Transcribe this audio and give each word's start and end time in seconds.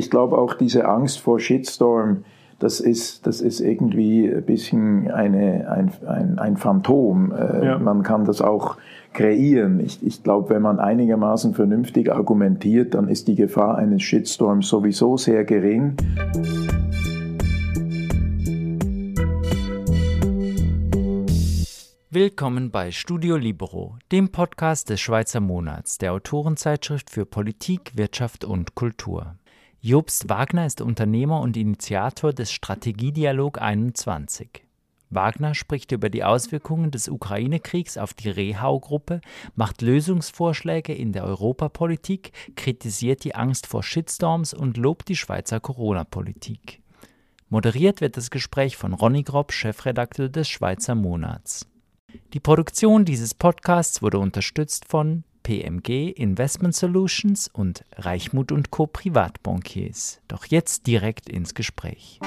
ich 0.00 0.08
glaube 0.08 0.38
auch 0.38 0.54
diese 0.54 0.88
Angst 0.88 1.20
vor 1.20 1.38
Shitstorm, 1.38 2.24
das 2.58 2.80
ist, 2.80 3.26
das 3.26 3.42
ist 3.42 3.60
irgendwie 3.60 4.26
ein 4.26 4.42
bisschen 4.42 5.10
eine, 5.10 5.70
ein, 5.70 5.92
ein, 6.06 6.38
ein 6.38 6.56
Phantom. 6.56 7.32
Äh, 7.32 7.66
ja. 7.66 7.78
Man 7.78 8.02
kann 8.02 8.24
das 8.24 8.40
auch 8.40 8.78
kreieren. 9.12 9.78
Ich, 9.78 10.02
ich 10.02 10.22
glaube, 10.22 10.48
wenn 10.54 10.62
man 10.62 10.78
einigermaßen 10.78 11.52
vernünftig 11.52 12.10
argumentiert, 12.10 12.94
dann 12.94 13.08
ist 13.08 13.28
die 13.28 13.34
Gefahr 13.34 13.76
eines 13.76 14.02
Shitstorms 14.02 14.68
sowieso 14.68 15.18
sehr 15.18 15.44
gering. 15.44 15.96
Willkommen 22.12 22.70
bei 22.70 22.90
Studio 22.90 23.36
Libero, 23.36 23.96
dem 24.10 24.32
Podcast 24.32 24.88
des 24.88 25.00
Schweizer 25.00 25.40
Monats, 25.40 25.98
der 25.98 26.14
Autorenzeitschrift 26.14 27.10
für 27.10 27.26
Politik, 27.26 27.92
Wirtschaft 27.96 28.44
und 28.46 28.74
Kultur. 28.74 29.36
Jobst 29.82 30.28
Wagner 30.28 30.66
ist 30.66 30.82
Unternehmer 30.82 31.40
und 31.40 31.56
Initiator 31.56 32.34
des 32.34 32.52
Strategiedialog 32.52 33.62
21. 33.62 34.62
Wagner 35.08 35.54
spricht 35.54 35.92
über 35.92 36.10
die 36.10 36.22
Auswirkungen 36.22 36.90
des 36.90 37.08
Ukraine-Kriegs 37.08 37.96
auf 37.96 38.12
die 38.12 38.28
Rehau-Gruppe, 38.28 39.22
macht 39.54 39.80
Lösungsvorschläge 39.80 40.92
in 40.92 41.12
der 41.12 41.24
Europapolitik, 41.24 42.32
kritisiert 42.56 43.24
die 43.24 43.34
Angst 43.34 43.66
vor 43.66 43.82
Shitstorms 43.82 44.52
und 44.52 44.76
lobt 44.76 45.08
die 45.08 45.16
Schweizer 45.16 45.60
Corona-Politik. 45.60 46.82
Moderiert 47.48 48.02
wird 48.02 48.18
das 48.18 48.30
Gespräch 48.30 48.76
von 48.76 48.92
Ronny 48.92 49.22
Grob, 49.22 49.50
Chefredakteur 49.50 50.28
des 50.28 50.46
Schweizer 50.46 50.94
Monats. 50.94 51.66
Die 52.34 52.40
Produktion 52.40 53.06
dieses 53.06 53.32
Podcasts 53.32 54.02
wurde 54.02 54.18
unterstützt 54.18 54.84
von 54.88 55.24
PMG 55.42 56.10
Investment 56.10 56.74
Solutions 56.74 57.48
und 57.52 57.84
Reichmut 57.96 58.52
und 58.52 58.70
Co. 58.70 58.86
Privatbankiers. 58.86 60.20
Doch 60.28 60.44
jetzt 60.46 60.86
direkt 60.86 61.28
ins 61.28 61.54
Gespräch. 61.54 62.20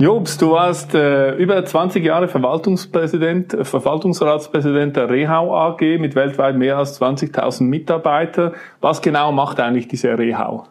Jobs, 0.00 0.38
du 0.38 0.52
warst 0.52 0.94
äh, 0.94 1.34
über 1.36 1.62
20 1.62 2.02
Jahre 2.02 2.26
Verwaltungspräsident, 2.26 3.52
äh, 3.52 3.64
Verwaltungsratspräsident 3.66 4.96
der 4.96 5.10
Rehau 5.10 5.54
AG 5.54 5.98
mit 5.98 6.14
weltweit 6.14 6.56
mehr 6.56 6.78
als 6.78 6.98
20.000 6.98 7.64
Mitarbeitern. 7.64 8.54
Was 8.80 9.02
genau 9.02 9.30
macht 9.30 9.60
eigentlich 9.60 9.88
diese 9.88 10.16
Rehau? 10.16 10.64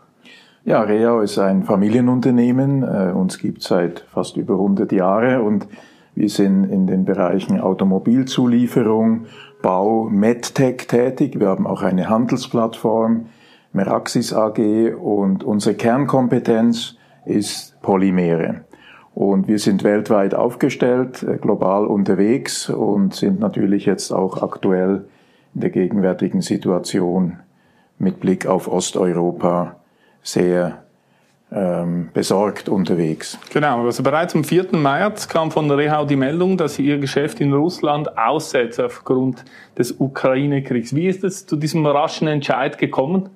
Ja, 0.65 0.81
Rehau 0.81 1.21
ist 1.21 1.37
ein 1.37 1.61
Familienunternehmen. 1.63 2.81
Äh, 2.81 3.11
uns 3.13 3.37
gibt 3.37 3.61
seit 3.61 3.99
fast 4.11 4.35
über 4.35 4.55
100 4.55 4.91
Jahre 4.91 5.43
und 5.43 5.67
wir 6.15 6.29
sind 6.29 6.65
in 6.65 6.87
den 6.87 7.05
Bereichen 7.05 7.59
Automobilzulieferung, 7.59 9.25
Bau, 9.61 10.09
MedTech 10.09 10.87
tätig. 10.87 11.39
Wir 11.39 11.47
haben 11.47 11.67
auch 11.67 11.81
eine 11.81 12.09
Handelsplattform, 12.09 13.27
Meraxis 13.73 14.33
AG 14.33 14.93
und 14.95 15.43
unsere 15.43 15.75
Kernkompetenz 15.75 16.97
ist 17.25 17.79
Polymere. 17.81 18.61
Und 19.13 19.47
wir 19.47 19.59
sind 19.59 19.83
weltweit 19.83 20.33
aufgestellt, 20.33 21.23
äh, 21.23 21.37
global 21.37 21.85
unterwegs 21.85 22.69
und 22.69 23.13
sind 23.13 23.39
natürlich 23.39 23.85
jetzt 23.85 24.11
auch 24.11 24.41
aktuell 24.41 25.05
in 25.53 25.61
der 25.61 25.69
gegenwärtigen 25.71 26.41
Situation 26.41 27.37
mit 27.97 28.19
Blick 28.19 28.47
auf 28.47 28.67
Osteuropa 28.67 29.75
sehr 30.21 30.83
ähm, 31.51 32.09
besorgt 32.13 32.69
unterwegs. 32.69 33.39
Genau, 33.51 33.83
also 33.83 34.03
bereits 34.03 34.35
am 34.35 34.43
4. 34.43 34.67
März 34.73 35.27
kam 35.27 35.49
von 35.49 35.67
der 35.67 35.77
Rehau 35.77 36.05
die 36.05 36.15
Meldung, 36.15 36.57
dass 36.57 36.75
sie 36.75 36.85
ihr 36.85 36.99
Geschäft 36.99 37.41
in 37.41 37.53
Russland 37.53 38.17
aussetzt 38.17 38.79
aufgrund 38.79 39.43
des 39.77 39.99
Ukraine-Kriegs. 39.99 40.95
Wie 40.95 41.07
ist 41.07 41.23
es 41.23 41.47
zu 41.47 41.55
diesem 41.55 41.85
raschen 41.85 42.27
Entscheid 42.27 42.77
gekommen? 42.77 43.29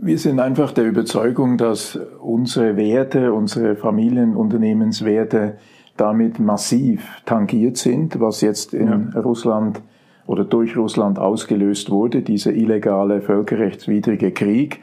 Wir 0.00 0.18
sind 0.18 0.40
einfach 0.40 0.72
der 0.72 0.86
Überzeugung, 0.86 1.56
dass 1.56 1.96
unsere 2.20 2.76
Werte, 2.76 3.32
unsere 3.32 3.76
Familienunternehmenswerte 3.76 5.58
damit 5.96 6.40
massiv 6.40 7.22
tangiert 7.24 7.76
sind, 7.76 8.18
was 8.18 8.40
jetzt 8.40 8.74
in 8.74 9.10
ja. 9.14 9.20
Russland 9.20 9.80
oder 10.26 10.44
durch 10.44 10.76
Russland 10.76 11.20
ausgelöst 11.20 11.90
wurde, 11.90 12.22
dieser 12.22 12.52
illegale 12.52 13.20
völkerrechtswidrige 13.20 14.32
Krieg 14.32 14.80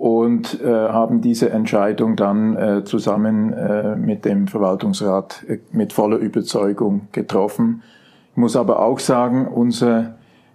und 0.00 0.62
äh, 0.62 0.66
haben 0.66 1.20
diese 1.20 1.50
Entscheidung 1.50 2.16
dann 2.16 2.56
äh, 2.56 2.84
zusammen 2.84 3.52
äh, 3.52 3.96
mit 3.96 4.24
dem 4.24 4.48
Verwaltungsrat 4.48 5.44
äh, 5.46 5.58
mit 5.72 5.92
voller 5.92 6.16
Überzeugung 6.16 7.08
getroffen. 7.12 7.82
Ich 8.30 8.38
muss 8.38 8.56
aber 8.56 8.80
auch 8.80 8.98
sagen, 8.98 9.46
unser 9.46 10.14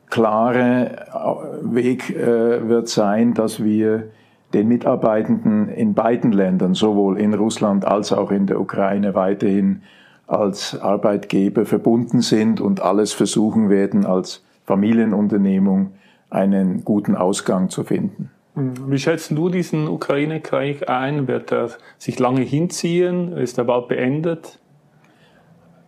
klare 0.10 0.96
äh, 1.14 1.76
Weg 1.76 2.10
äh, 2.10 2.68
wird 2.68 2.90
sein, 2.90 3.36
dass 3.36 3.64
wir 3.64 4.06
den 4.56 4.68
Mitarbeitenden 4.68 5.70
in 5.70 5.94
beiden 5.94 6.32
Ländern, 6.32 6.74
sowohl 6.74 7.20
in 7.20 7.36
Russland 7.36 7.86
als 7.86 8.12
auch 8.12 8.32
in 8.32 8.48
der 8.48 8.60
Ukraine, 8.60 9.14
weiterhin 9.14 9.84
als 10.26 10.82
Arbeitgeber 10.82 11.68
verbunden 11.68 12.22
sind 12.22 12.62
und 12.62 12.82
alles 12.82 13.14
versuchen 13.14 13.70
werden, 13.70 14.08
als 14.08 14.44
Familienunternehmung 14.66 15.92
einen 16.32 16.84
guten 16.84 17.14
Ausgang 17.14 17.70
zu 17.70 17.84
finden. 17.84 18.32
Hm. 18.56 18.92
Wie 18.92 18.98
schätzt 18.98 19.32
du 19.32 19.50
diesen 19.50 19.88
Ukraine-Krieg 19.88 20.90
ein? 20.90 21.28
Wird 21.28 21.52
er 21.52 21.70
sich 21.98 22.20
lange 22.20 22.42
hinziehen? 22.42 23.34
Ist 23.34 23.58
er 23.58 23.66
bald 23.66 23.88
beendet? 23.88 24.60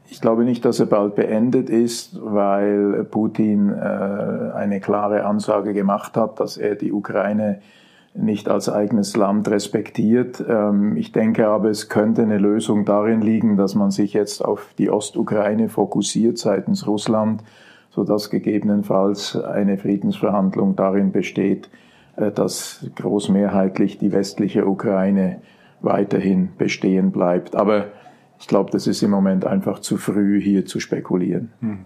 Ich 0.10 0.22
glaube 0.22 0.46
nicht, 0.46 0.64
dass 0.64 0.80
er 0.80 0.86
bald 0.86 1.16
beendet 1.16 1.70
ist, 1.70 2.18
weil 2.24 3.04
Putin 3.04 3.74
äh, 3.74 4.52
eine 4.56 4.80
klare 4.80 5.26
Ansage 5.26 5.74
gemacht 5.74 6.16
hat, 6.16 6.40
dass 6.40 6.56
er 6.56 6.76
die 6.76 6.94
Ukraine 6.94 7.60
nicht 8.14 8.50
als 8.50 8.70
eigenes 8.70 9.16
Land 9.16 9.50
respektiert. 9.50 10.44
Ähm, 10.48 10.96
ich 10.96 11.12
denke 11.12 11.48
aber, 11.48 11.70
es 11.70 11.90
könnte 11.90 12.22
eine 12.22 12.38
Lösung 12.38 12.86
darin 12.86 13.22
liegen, 13.22 13.58
dass 13.58 13.76
man 13.76 13.92
sich 13.92 14.14
jetzt 14.14 14.44
auf 14.44 14.74
die 14.78 14.90
Ostukraine 14.90 15.68
fokussiert 15.68 16.38
seitens 16.38 16.88
Russland, 16.88 17.44
sodass 17.90 18.30
gegebenenfalls 18.30 19.36
eine 19.36 19.78
Friedensverhandlung 19.78 20.78
darin 20.78 21.12
besteht, 21.12 21.70
dass 22.18 22.86
großmehrheitlich 22.96 23.98
die 24.00 24.12
westliche 24.12 24.66
Ukraine 24.66 25.42
weiterhin 25.82 26.50
bestehen 26.58 27.12
bleibt. 27.12 27.56
Aber 27.56 27.86
ich 28.40 28.48
glaube, 28.48 28.72
das 28.72 28.88
ist 28.88 29.02
im 29.02 29.12
Moment 29.12 29.46
einfach 29.46 29.80
zu 29.80 29.98
früh, 29.98 30.42
hier 30.42 30.66
zu 30.66 30.80
spekulieren. 30.80 31.52
Mhm. 31.62 31.80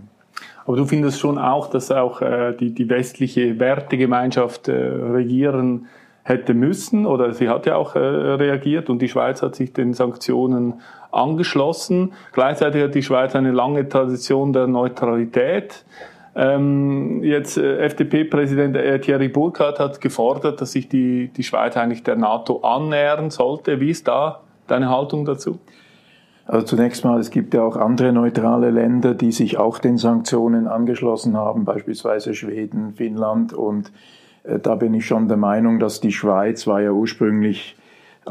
Aber 0.66 0.78
du 0.78 0.86
findest 0.86 1.20
schon 1.20 1.38
auch, 1.38 1.68
dass 1.70 1.92
auch 1.92 2.22
äh, 2.22 2.54
die, 2.54 2.74
die 2.74 2.90
westliche 2.90 3.60
Wertegemeinschaft 3.60 4.68
äh, 4.68 4.74
regieren 4.74 5.88
hätte 6.24 6.54
müssen 6.54 7.06
oder 7.06 7.34
sie 7.34 7.50
hat 7.50 7.66
ja 7.66 7.76
auch 7.76 7.96
äh, 7.96 8.00
reagiert 8.00 8.90
und 8.90 9.02
die 9.02 9.10
Schweiz 9.10 9.42
hat 9.42 9.56
sich 9.56 9.74
den 9.74 9.94
Sanktionen 9.94 10.76
angeschlossen. 11.12 12.14
Gleichzeitig 12.32 12.84
hat 12.84 12.96
die 12.96 13.04
Schweiz 13.04 13.36
eine 13.36 13.52
lange 13.52 13.90
Tradition 13.90 14.54
der 14.54 14.68
Neutralität. 14.68 15.84
Ähm, 16.34 17.24
jetzt 17.24 17.58
äh, 17.58 17.80
FDP-Präsident 17.80 18.76
äh, 18.78 19.00
Thierry 19.00 19.28
Burkhardt 19.28 19.80
hat 19.80 20.00
gefordert, 20.00 20.62
dass 20.62 20.72
sich 20.72 20.88
die, 20.88 21.28
die 21.28 21.44
Schweiz 21.44 21.76
eigentlich 21.76 22.04
der 22.04 22.16
NATO 22.16 22.62
annähern 22.62 23.30
sollte. 23.32 23.82
Wie 23.82 23.90
ist 23.90 24.08
da 24.08 24.42
deine 24.68 24.90
Haltung 24.90 25.26
dazu? 25.26 25.60
Also 26.46 26.66
zunächst 26.66 27.04
mal, 27.04 27.20
es 27.20 27.30
gibt 27.32 27.54
ja 27.54 27.64
auch 27.64 27.76
andere 27.76 28.12
neutrale 28.14 28.72
Länder, 28.72 29.14
die 29.14 29.32
sich 29.32 29.58
auch 29.58 29.80
den 29.80 29.98
Sanktionen 29.98 30.68
angeschlossen 30.68 31.38
haben, 31.38 31.66
beispielsweise 31.66 32.34
Schweden, 32.34 32.94
Finnland. 32.94 33.54
Und 33.54 33.92
äh, 34.44 34.60
da 34.60 34.76
bin 34.76 34.94
ich 34.94 35.06
schon 35.06 35.28
der 35.28 35.38
Meinung, 35.38 35.80
dass 35.80 36.00
die 36.00 36.12
Schweiz 36.14 36.66
war 36.66 36.82
ja 36.82 36.92
ursprünglich 36.92 37.76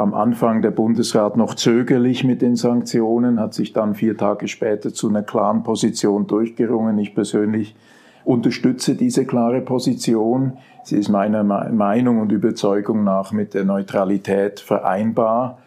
am 0.00 0.14
Anfang 0.14 0.62
der 0.62 0.70
Bundesrat 0.70 1.36
noch 1.36 1.54
zögerlich 1.54 2.24
mit 2.24 2.42
den 2.42 2.56
Sanktionen, 2.56 3.38
hat 3.38 3.54
sich 3.54 3.72
dann 3.72 3.94
vier 3.94 4.16
Tage 4.16 4.48
später 4.48 4.92
zu 4.92 5.08
einer 5.08 5.22
klaren 5.22 5.62
Position 5.62 6.26
durchgerungen. 6.26 6.98
Ich 6.98 7.14
persönlich 7.14 7.76
unterstütze 8.24 8.94
diese 8.94 9.24
klare 9.24 9.60
Position. 9.60 10.54
Sie 10.84 10.96
ist 10.96 11.08
meiner 11.08 11.42
Meinung 11.42 12.20
und 12.20 12.32
Überzeugung 12.32 13.04
nach 13.04 13.32
mit 13.32 13.54
der 13.54 13.64
Neutralität 13.64 14.60
vereinbar, 14.60 15.58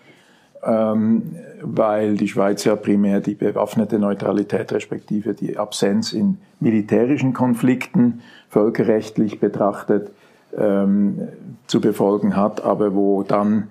ähm, 0.63 1.36
weil 1.62 2.15
die 2.15 2.27
Schweiz 2.27 2.63
ja 2.63 2.75
primär 2.75 3.21
die 3.21 3.36
bewaffnete 3.36 4.00
Neutralität 4.00 4.71
respektive 4.71 5.33
die 5.33 5.57
Absenz 5.57 6.13
in 6.13 6.38
militärischen 6.59 7.33
Konflikten 7.33 8.21
völkerrechtlich 8.50 9.39
betrachtet 9.39 10.12
ähm, 10.57 11.27
zu 11.68 11.81
befolgen 11.81 12.36
hat, 12.36 12.63
aber 12.63 12.95
wo 12.95 13.24
dann 13.24 13.69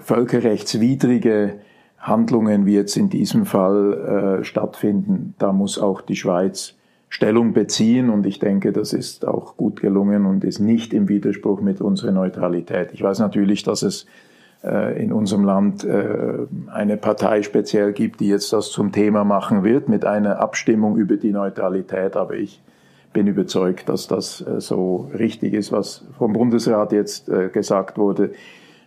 völkerrechtswidrige 0.00 1.60
Handlungen 2.00 2.64
wie 2.64 2.74
jetzt 2.74 2.96
in 2.96 3.10
diesem 3.10 3.44
Fall 3.44 4.40
äh, 4.40 4.44
stattfinden, 4.44 5.34
da 5.38 5.52
muss 5.52 5.78
auch 5.78 6.00
die 6.00 6.16
Schweiz 6.16 6.74
Stellung 7.10 7.52
beziehen 7.52 8.08
und 8.08 8.24
ich 8.24 8.38
denke, 8.38 8.72
das 8.72 8.92
ist 8.92 9.26
auch 9.26 9.56
gut 9.56 9.80
gelungen 9.80 10.26
und 10.26 10.44
ist 10.44 10.60
nicht 10.60 10.94
im 10.94 11.08
Widerspruch 11.08 11.60
mit 11.60 11.80
unserer 11.80 12.12
Neutralität. 12.12 12.90
Ich 12.92 13.02
weiß 13.02 13.18
natürlich, 13.18 13.64
dass 13.64 13.82
es 13.82 14.06
äh, 14.62 15.02
in 15.02 15.12
unserem 15.12 15.44
Land 15.44 15.84
äh, 15.84 16.46
eine 16.72 16.96
Partei 16.96 17.42
speziell 17.42 17.92
gibt, 17.92 18.20
die 18.20 18.28
jetzt 18.28 18.52
das 18.52 18.70
zum 18.70 18.92
Thema 18.92 19.24
machen 19.24 19.64
wird 19.64 19.88
mit 19.88 20.04
einer 20.04 20.38
Abstimmung 20.38 20.96
über 20.96 21.16
die 21.16 21.32
Neutralität, 21.32 22.16
aber 22.16 22.34
ich 22.34 22.62
bin 23.12 23.26
überzeugt, 23.26 23.88
dass 23.88 24.06
das 24.06 24.40
äh, 24.40 24.60
so 24.60 25.10
richtig 25.18 25.52
ist, 25.52 25.72
was 25.72 26.04
vom 26.16 26.32
Bundesrat 26.32 26.92
jetzt 26.92 27.28
äh, 27.28 27.48
gesagt 27.48 27.98
wurde. 27.98 28.30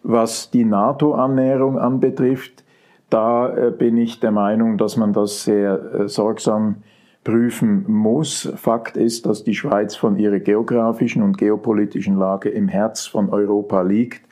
Was 0.04 0.52
die 0.52 0.66
NATO-Annäherung 0.66 1.80
anbetrifft, 1.80 2.64
da 3.10 3.50
äh, 3.56 3.72
bin 3.72 3.98
ich 3.98 4.20
der 4.20 4.32
Meinung, 4.32 4.78
dass 4.78 4.98
man 4.98 5.14
das 5.14 5.44
sehr 5.44 6.08
sorgsam 6.08 6.84
prüfen 7.24 7.86
muss. 7.88 8.52
Fakt 8.56 8.98
ist, 8.98 9.26
dass 9.26 9.44
die 9.44 9.56
Schweiz 9.56 9.96
von 9.96 10.18
ihrer 10.18 10.40
geografischen 10.40 11.24
und 11.24 11.38
geopolitischen 11.38 12.18
Lage 12.18 12.50
im 12.50 12.68
Herz 12.68 13.06
von 13.06 13.30
Europa 13.30 13.82
liegt 13.82 14.24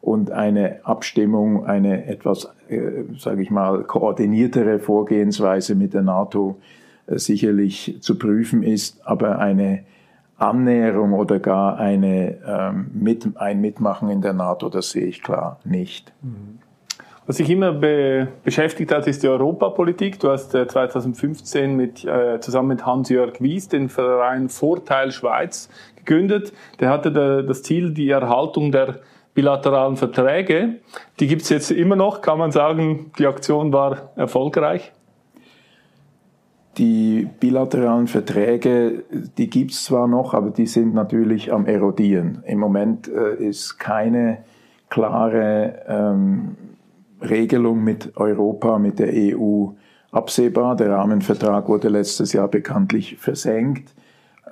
und 0.00 0.30
eine 0.30 0.84
Abstimmung, 0.84 1.66
eine 1.66 2.06
etwas, 2.06 2.48
äh, 2.68 3.04
sage 3.18 3.42
ich 3.42 3.50
mal, 3.50 3.82
koordiniertere 3.84 4.78
Vorgehensweise 4.78 5.74
mit 5.74 5.94
der 5.94 6.02
NATO 6.02 6.60
äh, 7.06 7.18
sicherlich 7.18 7.98
zu 8.00 8.18
prüfen 8.18 8.62
ist, 8.62 9.00
aber 9.04 9.38
eine 9.38 9.84
Annäherung 10.38 11.14
oder 11.14 11.38
gar 11.38 11.78
eine, 11.78 12.36
ähm, 12.46 12.90
mit, 12.92 13.26
ein 13.36 13.60
Mitmachen 13.60 14.10
in 14.10 14.20
der 14.20 14.34
NATO, 14.34 14.68
das 14.68 14.90
sehe 14.90 15.06
ich 15.06 15.22
klar 15.22 15.58
nicht. 15.64 16.12
Was 17.26 17.38
sich 17.38 17.50
immer 17.50 17.72
be 17.72 18.28
beschäftigt 18.44 18.92
hat, 18.92 19.06
ist 19.08 19.22
die 19.24 19.28
Europapolitik. 19.28 20.20
Du 20.20 20.30
hast 20.30 20.54
äh, 20.54 20.68
2015 20.68 21.74
mit, 21.74 22.04
äh, 22.04 22.38
zusammen 22.40 22.68
mit 22.68 22.86
Hans-Jörg 22.86 23.40
Wies 23.40 23.68
den 23.68 23.88
Verein 23.88 24.48
Vorteil 24.48 25.10
Schweiz 25.10 25.68
gegründet. 25.96 26.52
Der 26.78 26.90
hatte 26.90 27.10
da, 27.10 27.42
das 27.42 27.62
Ziel, 27.64 27.92
die 27.92 28.10
Erhaltung 28.10 28.70
der 28.70 29.00
bilateralen 29.34 29.96
Verträge. 29.96 30.76
Die 31.18 31.26
gibt 31.26 31.42
es 31.42 31.48
jetzt 31.48 31.70
immer 31.72 31.96
noch. 31.96 32.20
Kann 32.20 32.38
man 32.38 32.52
sagen, 32.52 33.10
die 33.18 33.26
Aktion 33.26 33.72
war 33.72 34.10
erfolgreich? 34.14 34.92
Die 36.78 37.26
bilateralen 37.40 38.06
Verträge, 38.06 39.04
die 39.38 39.48
gibt 39.48 39.70
es 39.70 39.84
zwar 39.84 40.06
noch, 40.06 40.34
aber 40.34 40.50
die 40.50 40.66
sind 40.66 40.92
natürlich 40.92 41.52
am 41.52 41.64
erodieren. 41.64 42.42
Im 42.46 42.58
Moment 42.58 43.08
äh, 43.08 43.34
ist 43.36 43.78
keine 43.78 44.38
klare 44.90 45.82
ähm, 45.88 46.56
Regelung 47.22 47.82
mit 47.82 48.16
Europa, 48.16 48.78
mit 48.78 48.98
der 48.98 49.08
EU 49.14 49.68
absehbar. 50.10 50.76
Der 50.76 50.90
Rahmenvertrag 50.90 51.66
wurde 51.68 51.88
letztes 51.88 52.34
Jahr 52.34 52.48
bekanntlich 52.48 53.16
versenkt. 53.16 53.94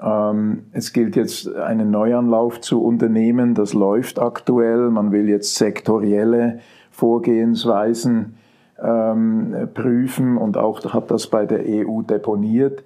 Ähm, 0.02 0.64
es 0.72 0.94
gilt 0.94 1.16
jetzt 1.16 1.54
einen 1.54 1.90
Neuanlauf 1.90 2.60
zu 2.62 2.82
unternehmen. 2.82 3.54
Das 3.54 3.74
läuft 3.74 4.18
aktuell. 4.18 4.88
Man 4.88 5.12
will 5.12 5.28
jetzt 5.28 5.56
sektorielle 5.56 6.60
Vorgehensweisen 6.90 8.36
ähm, 8.82 9.68
prüfen 9.74 10.36
und 10.36 10.56
auch 10.56 10.84
hat 10.92 11.10
das 11.10 11.26
bei 11.28 11.46
der 11.46 11.60
EU 11.66 12.02
deponiert. 12.02 12.82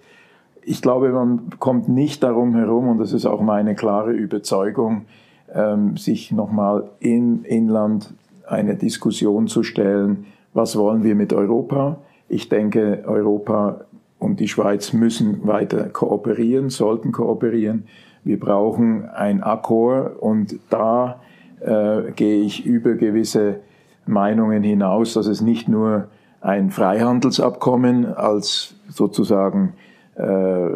Ich 0.62 0.82
glaube, 0.82 1.11
man 1.11 1.50
kommt 1.58 1.88
nicht 1.88 2.23
darum 2.23 2.55
herum, 2.55 2.88
und 2.88 2.99
das 2.99 3.12
ist 3.12 3.26
auch 3.26 3.40
meine 3.40 3.75
klare 3.75 4.12
Überzeugung, 4.12 5.06
ähm, 5.55 5.96
sich 5.96 6.31
nochmal 6.31 6.85
im 7.00 7.44
Inland 7.44 8.12
eine 8.46 8.76
Diskussion 8.76 9.46
zu 9.46 9.62
stellen, 9.62 10.26
was 10.55 10.76
wollen 10.76 11.05
wir 11.05 11.14
mit 11.14 11.32
Europa? 11.32 11.99
Ich 12.29 12.49
denke, 12.49 13.05
Europa 13.06 13.82
und 14.19 14.41
die 14.41 14.49
Schweiz 14.49 14.93
müssen 14.93 15.46
weiter 15.46 15.84
kooperieren, 15.84 16.70
sollten 16.70 17.12
kooperieren. 17.12 17.84
Wir 18.25 18.41
brauchen 18.41 19.08
ein 19.08 19.43
Akkord 19.43 20.20
und 20.20 20.58
da 20.70 21.20
äh, 21.61 22.11
gehe 22.12 22.43
ich 22.43 22.67
über 22.67 22.94
gewisse 22.94 23.61
Meinungen 24.08 24.62
hinaus, 24.62 25.14
dass 25.14 25.26
es 25.26 25.40
nicht 25.40 25.69
nur 25.69 26.08
ein 26.40 26.70
Freihandelsabkommen 26.70 28.06
als 28.14 28.75
sozusagen 28.88 29.75
äh, 30.16 30.69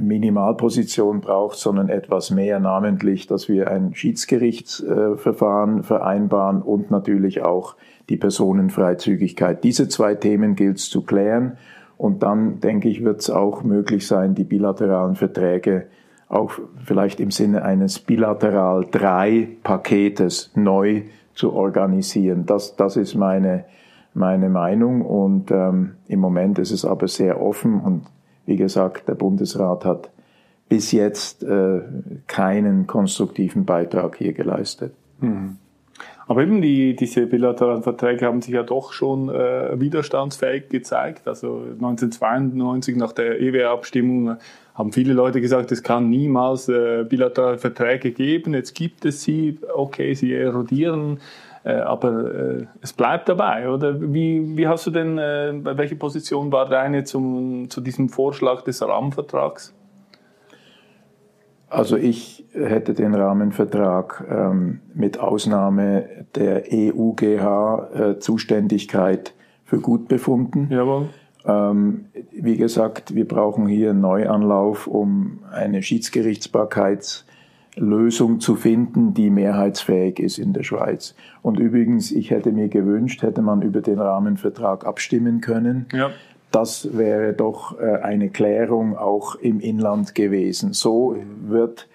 Minimalposition 0.00 1.20
braucht, 1.20 1.56
sondern 1.56 1.88
etwas 1.88 2.30
mehr, 2.30 2.60
namentlich, 2.60 3.26
dass 3.26 3.48
wir 3.48 3.70
ein 3.70 3.94
Schiedsgerichtsverfahren 3.94 5.82
vereinbaren 5.82 6.60
und 6.62 6.90
natürlich 6.90 7.42
auch 7.42 7.76
die 8.08 8.16
Personenfreizügigkeit. 8.16 9.64
Diese 9.64 9.88
zwei 9.88 10.14
Themen 10.14 10.54
gilt 10.54 10.78
es 10.78 10.90
zu 10.90 11.02
klären 11.02 11.56
und 11.96 12.22
dann, 12.22 12.60
denke 12.60 12.88
ich, 12.88 13.04
wird 13.04 13.20
es 13.20 13.30
auch 13.30 13.62
möglich 13.62 14.06
sein, 14.06 14.34
die 14.34 14.44
bilateralen 14.44 15.16
Verträge 15.16 15.86
auch 16.28 16.52
vielleicht 16.84 17.20
im 17.20 17.30
Sinne 17.30 17.64
eines 17.64 17.98
bilateral 17.98 18.86
drei 18.90 19.48
Paketes 19.62 20.52
neu 20.54 21.02
zu 21.34 21.52
organisieren. 21.52 22.46
Das, 22.46 22.76
das 22.76 22.96
ist 22.96 23.14
meine, 23.14 23.64
meine 24.14 24.48
Meinung 24.48 25.02
und 25.02 25.50
ähm, 25.50 25.92
im 26.08 26.20
Moment 26.20 26.58
ist 26.58 26.70
es 26.70 26.84
aber 26.84 27.08
sehr 27.08 27.40
offen 27.40 27.80
und 27.80 28.02
wie 28.46 28.56
gesagt, 28.56 29.08
der 29.08 29.14
Bundesrat 29.14 29.84
hat 29.84 30.10
bis 30.68 30.92
jetzt 30.92 31.42
äh, 31.42 31.80
keinen 32.26 32.86
konstruktiven 32.86 33.64
Beitrag 33.64 34.16
hier 34.16 34.32
geleistet. 34.32 34.94
Mhm. 35.20 35.58
Aber 36.30 36.42
eben 36.42 36.62
die, 36.62 36.94
diese 36.94 37.26
bilateralen 37.26 37.82
Verträge 37.82 38.24
haben 38.24 38.40
sich 38.40 38.54
ja 38.54 38.62
doch 38.62 38.92
schon 38.92 39.30
äh, 39.30 39.80
widerstandsfähig 39.80 40.68
gezeigt. 40.68 41.26
Also 41.26 41.64
1992 41.72 42.94
nach 42.94 43.10
der 43.10 43.40
EW-Abstimmung 43.40 44.36
haben 44.76 44.92
viele 44.92 45.12
Leute 45.12 45.40
gesagt, 45.40 45.72
es 45.72 45.82
kann 45.82 46.08
niemals 46.08 46.68
äh, 46.68 47.02
bilaterale 47.02 47.58
Verträge 47.58 48.12
geben. 48.12 48.54
Jetzt 48.54 48.76
gibt 48.76 49.04
es 49.06 49.24
sie, 49.24 49.58
okay, 49.74 50.14
sie 50.14 50.32
erodieren, 50.32 51.18
äh, 51.64 51.72
aber 51.72 52.32
äh, 52.32 52.66
es 52.80 52.92
bleibt 52.92 53.28
dabei, 53.28 53.68
oder? 53.68 54.00
Wie, 54.00 54.56
wie 54.56 54.68
hast 54.68 54.86
du 54.86 54.92
denn, 54.92 55.18
äh, 55.18 55.52
welche 55.64 55.96
Position 55.96 56.52
war 56.52 56.68
deine 56.68 57.02
zum, 57.02 57.68
zu 57.70 57.80
diesem 57.80 58.08
Vorschlag 58.08 58.62
des 58.62 58.80
Rahmenvertrags? 58.80 59.74
Also 61.70 61.96
ich 61.96 62.44
hätte 62.52 62.92
den 62.94 63.14
Rahmenvertrag 63.14 64.24
ähm, 64.28 64.80
mit 64.92 65.20
Ausnahme 65.20 66.26
der 66.34 66.64
EUGH-Zuständigkeit 66.70 69.28
äh, 69.28 69.32
für 69.64 69.80
gut 69.80 70.08
befunden. 70.08 70.66
Jawohl. 70.68 71.10
Ähm, 71.46 72.06
wie 72.32 72.56
gesagt, 72.56 73.14
wir 73.14 73.26
brauchen 73.26 73.68
hier 73.68 73.90
einen 73.90 74.00
Neuanlauf, 74.00 74.88
um 74.88 75.38
eine 75.52 75.84
Schiedsgerichtsbarkeitslösung 75.84 78.40
zu 78.40 78.56
finden, 78.56 79.14
die 79.14 79.30
mehrheitsfähig 79.30 80.18
ist 80.18 80.38
in 80.38 80.52
der 80.52 80.64
Schweiz. 80.64 81.14
Und 81.40 81.60
übrigens, 81.60 82.10
ich 82.10 82.32
hätte 82.32 82.50
mir 82.50 82.66
gewünscht, 82.68 83.22
hätte 83.22 83.42
man 83.42 83.62
über 83.62 83.80
den 83.80 84.00
Rahmenvertrag 84.00 84.84
abstimmen 84.84 85.40
können. 85.40 85.86
Ja 85.92 86.10
das 86.50 86.96
wäre 86.96 87.32
doch 87.32 87.78
äh, 87.80 87.96
eine 88.02 88.30
Klärung 88.30 88.96
auch 88.96 89.36
im 89.36 89.60
Inland 89.60 90.14
gewesen. 90.14 90.72
So 90.72 91.16
wird 91.42 91.88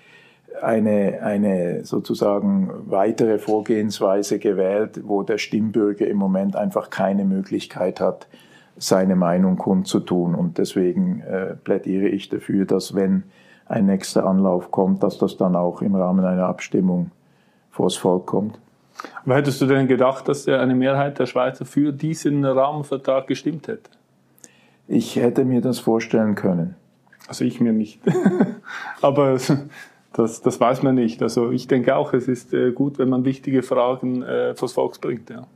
eine, 0.61 1.21
eine 1.21 1.83
sozusagen 1.83 2.71
weitere 2.85 3.39
Vorgehensweise 3.39 4.39
gewählt, 4.39 5.01
wo 5.03 5.23
der 5.23 5.37
Stimmbürger 5.37 6.07
im 6.07 6.17
Moment 6.17 6.55
einfach 6.55 6.89
keine 6.89 7.25
Möglichkeit 7.25 7.99
hat, 7.99 8.27
seine 8.77 9.15
Meinung 9.15 9.57
kundzutun. 9.57 10.35
Und 10.35 10.57
deswegen 10.57 11.21
äh, 11.21 11.55
plädiere 11.55 12.07
ich 12.07 12.29
dafür, 12.29 12.65
dass 12.65 12.95
wenn 12.95 13.23
ein 13.67 13.85
nächster 13.85 14.25
Anlauf 14.25 14.71
kommt, 14.71 15.03
dass 15.03 15.17
das 15.17 15.37
dann 15.37 15.55
auch 15.55 15.81
im 15.81 15.95
Rahmen 15.95 16.23
einer 16.23 16.45
Abstimmung 16.45 17.11
vors 17.71 17.95
Volk 17.95 18.25
kommt. 18.25 18.59
Aber 19.25 19.35
hättest 19.35 19.59
du 19.61 19.65
denn 19.65 19.87
gedacht, 19.87 20.27
dass 20.27 20.47
eine 20.47 20.75
Mehrheit 20.75 21.19
der 21.19 21.25
Schweizer 21.25 21.65
für 21.65 21.91
diesen 21.91 22.45
Rahmenvertrag 22.45 23.27
gestimmt 23.27 23.67
hätte? 23.67 23.89
Ich 24.87 25.15
hätte 25.15 25.45
mir 25.45 25.61
das 25.61 25.79
vorstellen 25.79 26.35
können. 26.35 26.75
Also 27.27 27.43
ich 27.43 27.59
mir 27.59 27.73
nicht. 27.73 27.99
Aber 29.01 29.37
das, 30.13 30.41
das 30.41 30.59
weiß 30.59 30.83
man 30.83 30.95
nicht. 30.95 31.21
Also 31.21 31.51
ich 31.51 31.67
denke 31.67 31.95
auch, 31.95 32.13
es 32.13 32.27
ist 32.27 32.53
äh, 32.53 32.71
gut, 32.71 32.99
wenn 32.99 33.09
man 33.09 33.25
wichtige 33.25 33.63
Fragen 33.63 34.21
äh, 34.21 34.55
vors 34.55 34.73
Volk 34.73 35.01
bringt. 35.01 35.29
Ja. 35.29 35.47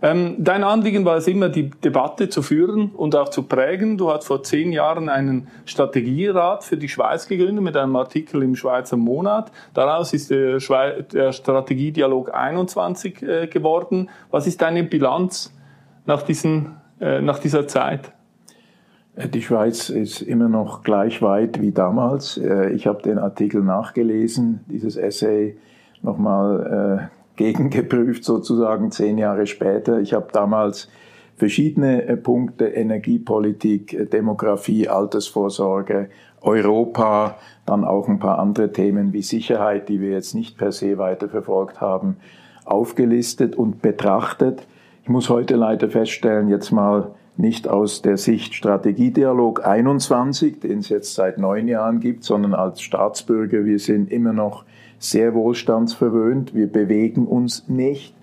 Ähm, 0.00 0.36
dein 0.38 0.62
Anliegen 0.62 1.04
war 1.04 1.16
es 1.16 1.26
immer, 1.26 1.48
die 1.48 1.70
Debatte 1.70 2.28
zu 2.28 2.42
führen 2.42 2.90
und 2.90 3.16
auch 3.16 3.30
zu 3.30 3.42
prägen. 3.42 3.98
Du 3.98 4.10
hast 4.10 4.26
vor 4.26 4.44
zehn 4.44 4.72
Jahren 4.72 5.08
einen 5.08 5.48
Strategierat 5.64 6.62
für 6.62 6.76
die 6.76 6.88
Schweiz 6.88 7.26
gegründet 7.26 7.64
mit 7.64 7.76
einem 7.76 7.96
Artikel 7.96 8.44
im 8.44 8.54
Schweizer 8.54 8.96
Monat. 8.96 9.50
Daraus 9.74 10.12
ist 10.12 10.30
der, 10.30 10.60
der 11.02 11.32
Strategiedialog 11.32 12.32
21 12.32 13.22
äh, 13.22 13.46
geworden. 13.48 14.08
Was 14.30 14.46
ist 14.46 14.62
deine 14.62 14.84
Bilanz 14.84 15.52
nach, 16.06 16.22
diesen, 16.22 16.76
äh, 17.00 17.20
nach 17.20 17.40
dieser 17.40 17.66
Zeit? 17.66 18.12
Die 19.24 19.42
Schweiz 19.42 19.90
ist 19.90 20.22
immer 20.22 20.48
noch 20.48 20.84
gleich 20.84 21.22
weit 21.22 21.60
wie 21.60 21.72
damals. 21.72 22.38
Äh, 22.38 22.70
ich 22.70 22.86
habe 22.86 23.02
den 23.02 23.18
Artikel 23.18 23.62
nachgelesen, 23.64 24.60
dieses 24.68 24.96
Essay 24.96 25.56
nochmal 26.02 27.10
äh, 27.10 27.36
gegengeprüft, 27.36 28.22
sozusagen 28.22 28.92
zehn 28.92 29.18
Jahre 29.18 29.48
später. 29.48 29.98
Ich 29.98 30.12
habe 30.12 30.28
damals 30.32 30.88
verschiedene 31.36 32.04
äh, 32.04 32.16
Punkte, 32.16 32.66
Energiepolitik, 32.66 34.08
Demografie, 34.12 34.86
Altersvorsorge, 34.86 36.10
Europa, 36.40 37.38
dann 37.66 37.84
auch 37.84 38.06
ein 38.06 38.20
paar 38.20 38.38
andere 38.38 38.70
Themen 38.70 39.12
wie 39.12 39.22
Sicherheit, 39.22 39.88
die 39.88 40.00
wir 40.00 40.10
jetzt 40.10 40.36
nicht 40.36 40.56
per 40.56 40.70
se 40.70 40.96
weiterverfolgt 40.96 41.80
haben, 41.80 42.18
aufgelistet 42.64 43.56
und 43.56 43.82
betrachtet. 43.82 44.64
Ich 45.02 45.08
muss 45.08 45.28
heute 45.28 45.56
leider 45.56 45.90
feststellen, 45.90 46.48
jetzt 46.48 46.70
mal 46.70 47.10
nicht 47.38 47.68
aus 47.68 48.02
der 48.02 48.16
Sicht 48.16 48.54
Strategiedialog 48.54 49.64
21, 49.64 50.58
den 50.58 50.80
es 50.80 50.88
jetzt 50.88 51.14
seit 51.14 51.38
neun 51.38 51.68
Jahren 51.68 52.00
gibt, 52.00 52.24
sondern 52.24 52.52
als 52.52 52.82
Staatsbürger. 52.82 53.64
Wir 53.64 53.78
sind 53.78 54.10
immer 54.10 54.32
noch 54.32 54.64
sehr 54.98 55.34
wohlstandsverwöhnt. 55.34 56.52
Wir 56.54 56.66
bewegen 56.66 57.26
uns 57.26 57.68
nicht. 57.68 58.14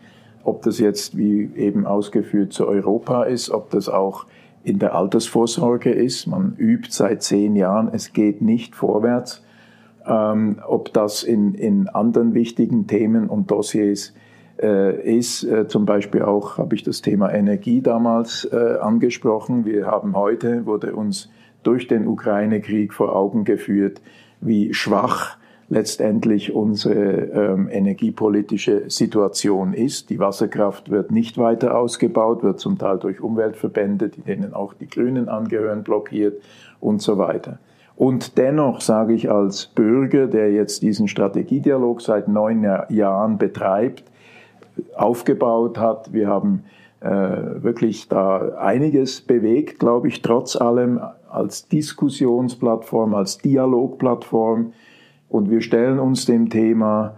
Ob 0.44 0.64
das 0.64 0.80
jetzt, 0.80 1.18
wie 1.18 1.50
eben 1.56 1.88
ausgeführt, 1.88 2.52
zu 2.52 2.68
Europa 2.68 3.24
ist, 3.24 3.50
ob 3.50 3.70
das 3.70 3.88
auch 3.88 4.26
in 4.66 4.80
der 4.80 4.94
Altersvorsorge 4.94 5.92
ist. 5.92 6.28
Man 6.28 6.56
übt 6.58 6.90
seit 6.92 7.24
zehn 7.24 7.56
Jahren, 7.56 7.90
es 7.94 8.12
geht 8.12 8.42
nicht 8.42 8.76
vorwärts. 8.76 9.44
Ähm, 10.06 10.58
ob 10.68 10.92
das 10.92 11.24
in, 11.24 11.56
in 11.56 11.88
anderen 11.88 12.34
wichtigen 12.34 12.86
Themen 12.86 13.30
und 13.30 13.50
Dossiers 13.50 14.14
ist, 14.64 15.44
äh, 15.44 15.68
zum 15.68 15.86
Beispiel 15.86 16.22
auch 16.22 16.58
habe 16.58 16.76
ich 16.76 16.84
das 16.84 17.02
Thema 17.02 17.34
Energie 17.34 17.82
damals 17.82 18.46
äh, 18.52 18.78
angesprochen. 18.80 19.66
Wir 19.66 19.86
haben 19.86 20.16
heute, 20.16 20.66
wurde 20.66 20.96
uns 20.96 21.30
durch 21.64 21.88
den 21.88 22.08
Ukraine-Krieg 22.08 22.94
vor 22.94 23.16
Augen 23.16 23.44
geführt, 23.44 24.02
wie 24.40 24.74
schwach 24.74 25.38
letztendlich 25.68 26.54
unsere 26.54 26.94
ähm, 26.94 27.70
energiepolitische 27.70 28.90
Situation 28.90 29.74
ist. 29.74 30.10
Die 30.10 30.20
Wasserkraft 30.20 30.92
wird 30.92 31.12
nicht 31.12 31.38
weiter 31.38 31.78
ausgebaut, 31.78 32.44
wird 32.44 32.60
zum 32.60 32.78
Teil 32.78 33.00
durch 33.00 33.20
Umweltverbände, 33.20 34.10
denen 34.10 34.54
auch 34.54 34.74
die 34.74 34.88
Grünen 34.88 35.28
angehören, 35.28 35.84
blockiert 35.84 36.42
und 36.80 37.02
so 37.02 37.18
weiter. 37.18 37.58
Und 37.96 38.38
dennoch 38.38 38.82
sage 38.82 39.14
ich 39.14 39.32
als 39.32 39.68
Bürger, 39.68 40.28
der 40.28 40.52
jetzt 40.52 40.82
diesen 40.82 41.08
Strategiedialog 41.08 42.02
seit 42.02 42.28
neun 42.28 42.68
Jahren 42.90 43.38
betreibt, 43.38 44.04
aufgebaut 44.96 45.78
hat, 45.78 46.14
wir 46.14 46.28
haben 46.28 46.64
äh, 47.02 47.10
wirklich 47.10 48.08
da 48.08 48.56
einiges 48.58 49.22
bewegt, 49.22 49.80
glaube 49.80 50.08
ich, 50.08 50.22
trotz 50.22 50.56
allem 50.56 51.00
als 51.30 51.68
Diskussionsplattform, 51.68 53.14
als 53.14 53.38
Dialogplattform. 53.38 54.74
Und 55.30 55.50
wir 55.50 55.62
stellen 55.62 56.00
uns 56.00 56.26
dem 56.26 56.50
Thema 56.50 57.16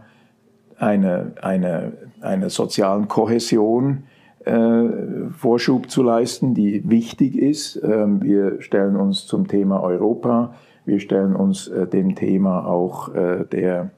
eine, 0.77 1.33
eine, 1.41 1.93
eine 2.21 2.49
sozialen 2.49 3.07
Kohäsion 3.07 4.03
äh, 4.45 5.29
Vorschub 5.31 5.89
zu 5.89 6.03
leisten, 6.03 6.53
die 6.53 6.89
wichtig 6.89 7.37
ist. 7.37 7.81
Ähm, 7.83 8.21
wir 8.21 8.61
stellen 8.61 8.95
uns 8.95 9.25
zum 9.25 9.47
Thema 9.47 9.81
Europa, 9.81 10.53
wir 10.85 10.99
stellen 10.99 11.35
uns 11.35 11.67
äh, 11.67 11.87
dem 11.87 12.15
Thema 12.15 12.65
auch 12.65 13.13
äh, 13.13 13.45
der 13.51 13.91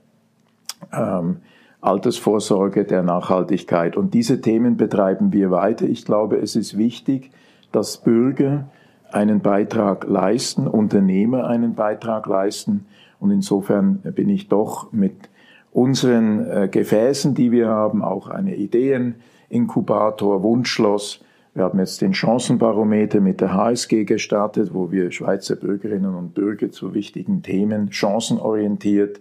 ähm, 0.91 1.37
Altersvorsorge, 1.81 2.83
der 2.85 3.03
Nachhaltigkeit. 3.03 3.95
Und 3.95 4.13
diese 4.13 4.41
Themen 4.41 4.77
betreiben 4.77 5.31
wir 5.31 5.51
weiter. 5.51 5.85
Ich 5.85 6.05
glaube, 6.05 6.37
es 6.37 6.55
ist 6.55 6.77
wichtig, 6.77 7.31
dass 7.71 7.97
Bürger 7.97 8.69
einen 9.11 9.39
Beitrag 9.41 10.07
leisten, 10.07 10.67
Unternehmer 10.67 11.47
einen 11.47 11.75
Beitrag 11.75 12.27
leisten 12.27 12.85
und 13.19 13.31
insofern 13.31 13.99
bin 14.15 14.29
ich 14.29 14.47
doch 14.47 14.91
mit 14.91 15.29
unseren 15.71 16.45
äh, 16.49 16.67
Gefäßen, 16.69 17.35
die 17.35 17.51
wir 17.51 17.67
haben, 17.67 18.03
auch 18.03 18.27
eine 18.27 18.55
Ideeninkubator, 18.55 20.41
Wunschschloss. 20.41 21.23
Wir 21.53 21.63
haben 21.63 21.79
jetzt 21.79 22.01
den 22.01 22.13
Chancenbarometer 22.13 23.19
mit 23.19 23.41
der 23.41 23.53
HSG 23.53 24.05
gestartet, 24.05 24.73
wo 24.73 24.91
wir 24.91 25.11
Schweizer 25.11 25.55
Bürgerinnen 25.55 26.15
und 26.15 26.33
Bürger 26.33 26.71
zu 26.71 26.93
wichtigen 26.93 27.43
Themen 27.43 27.91
chancenorientiert 27.91 29.19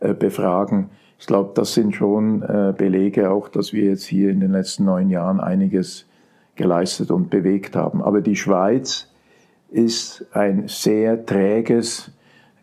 äh, 0.00 0.12
befragen. 0.12 0.90
Ich 1.18 1.26
glaube, 1.26 1.52
das 1.54 1.74
sind 1.74 1.94
schon 1.94 2.42
äh, 2.42 2.74
Belege 2.76 3.30
auch, 3.30 3.48
dass 3.48 3.72
wir 3.72 3.84
jetzt 3.84 4.04
hier 4.04 4.30
in 4.30 4.40
den 4.40 4.52
letzten 4.52 4.84
neun 4.84 5.08
Jahren 5.08 5.40
einiges 5.40 6.06
geleistet 6.56 7.10
und 7.10 7.30
bewegt 7.30 7.76
haben. 7.76 8.02
Aber 8.02 8.20
die 8.20 8.36
Schweiz 8.36 9.08
ist 9.70 10.26
ein 10.32 10.68
sehr 10.68 11.24
träges 11.24 12.10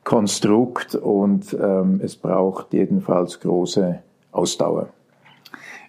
Konstrukt 0.04 0.96
und 0.96 1.54
ähm, 1.60 2.02
es 2.04 2.16
braucht 2.16 2.74
jedenfalls 2.74 3.40
große 3.40 4.00
Ausdauer. 4.32 4.90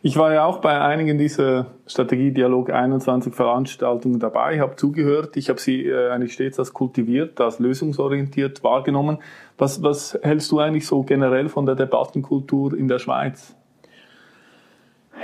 Ich 0.06 0.18
war 0.18 0.34
ja 0.34 0.44
auch 0.44 0.58
bei 0.58 0.78
einigen 0.82 1.16
dieser 1.16 1.68
Strategiedialog 1.86 2.68
21 2.68 3.34
Veranstaltungen 3.34 4.20
dabei, 4.20 4.60
habe 4.60 4.76
zugehört. 4.76 5.34
Ich 5.38 5.48
habe 5.48 5.58
sie 5.58 5.86
äh, 5.86 6.10
eigentlich 6.10 6.34
stets 6.34 6.58
als 6.58 6.74
kultiviert, 6.74 7.40
als 7.40 7.58
lösungsorientiert 7.58 8.62
wahrgenommen. 8.62 9.16
Was, 9.56 9.82
was 9.82 10.18
hältst 10.22 10.52
du 10.52 10.58
eigentlich 10.58 10.86
so 10.86 11.04
generell 11.04 11.48
von 11.48 11.64
der 11.64 11.74
Debattenkultur 11.74 12.76
in 12.76 12.86
der 12.86 12.98
Schweiz? 12.98 13.56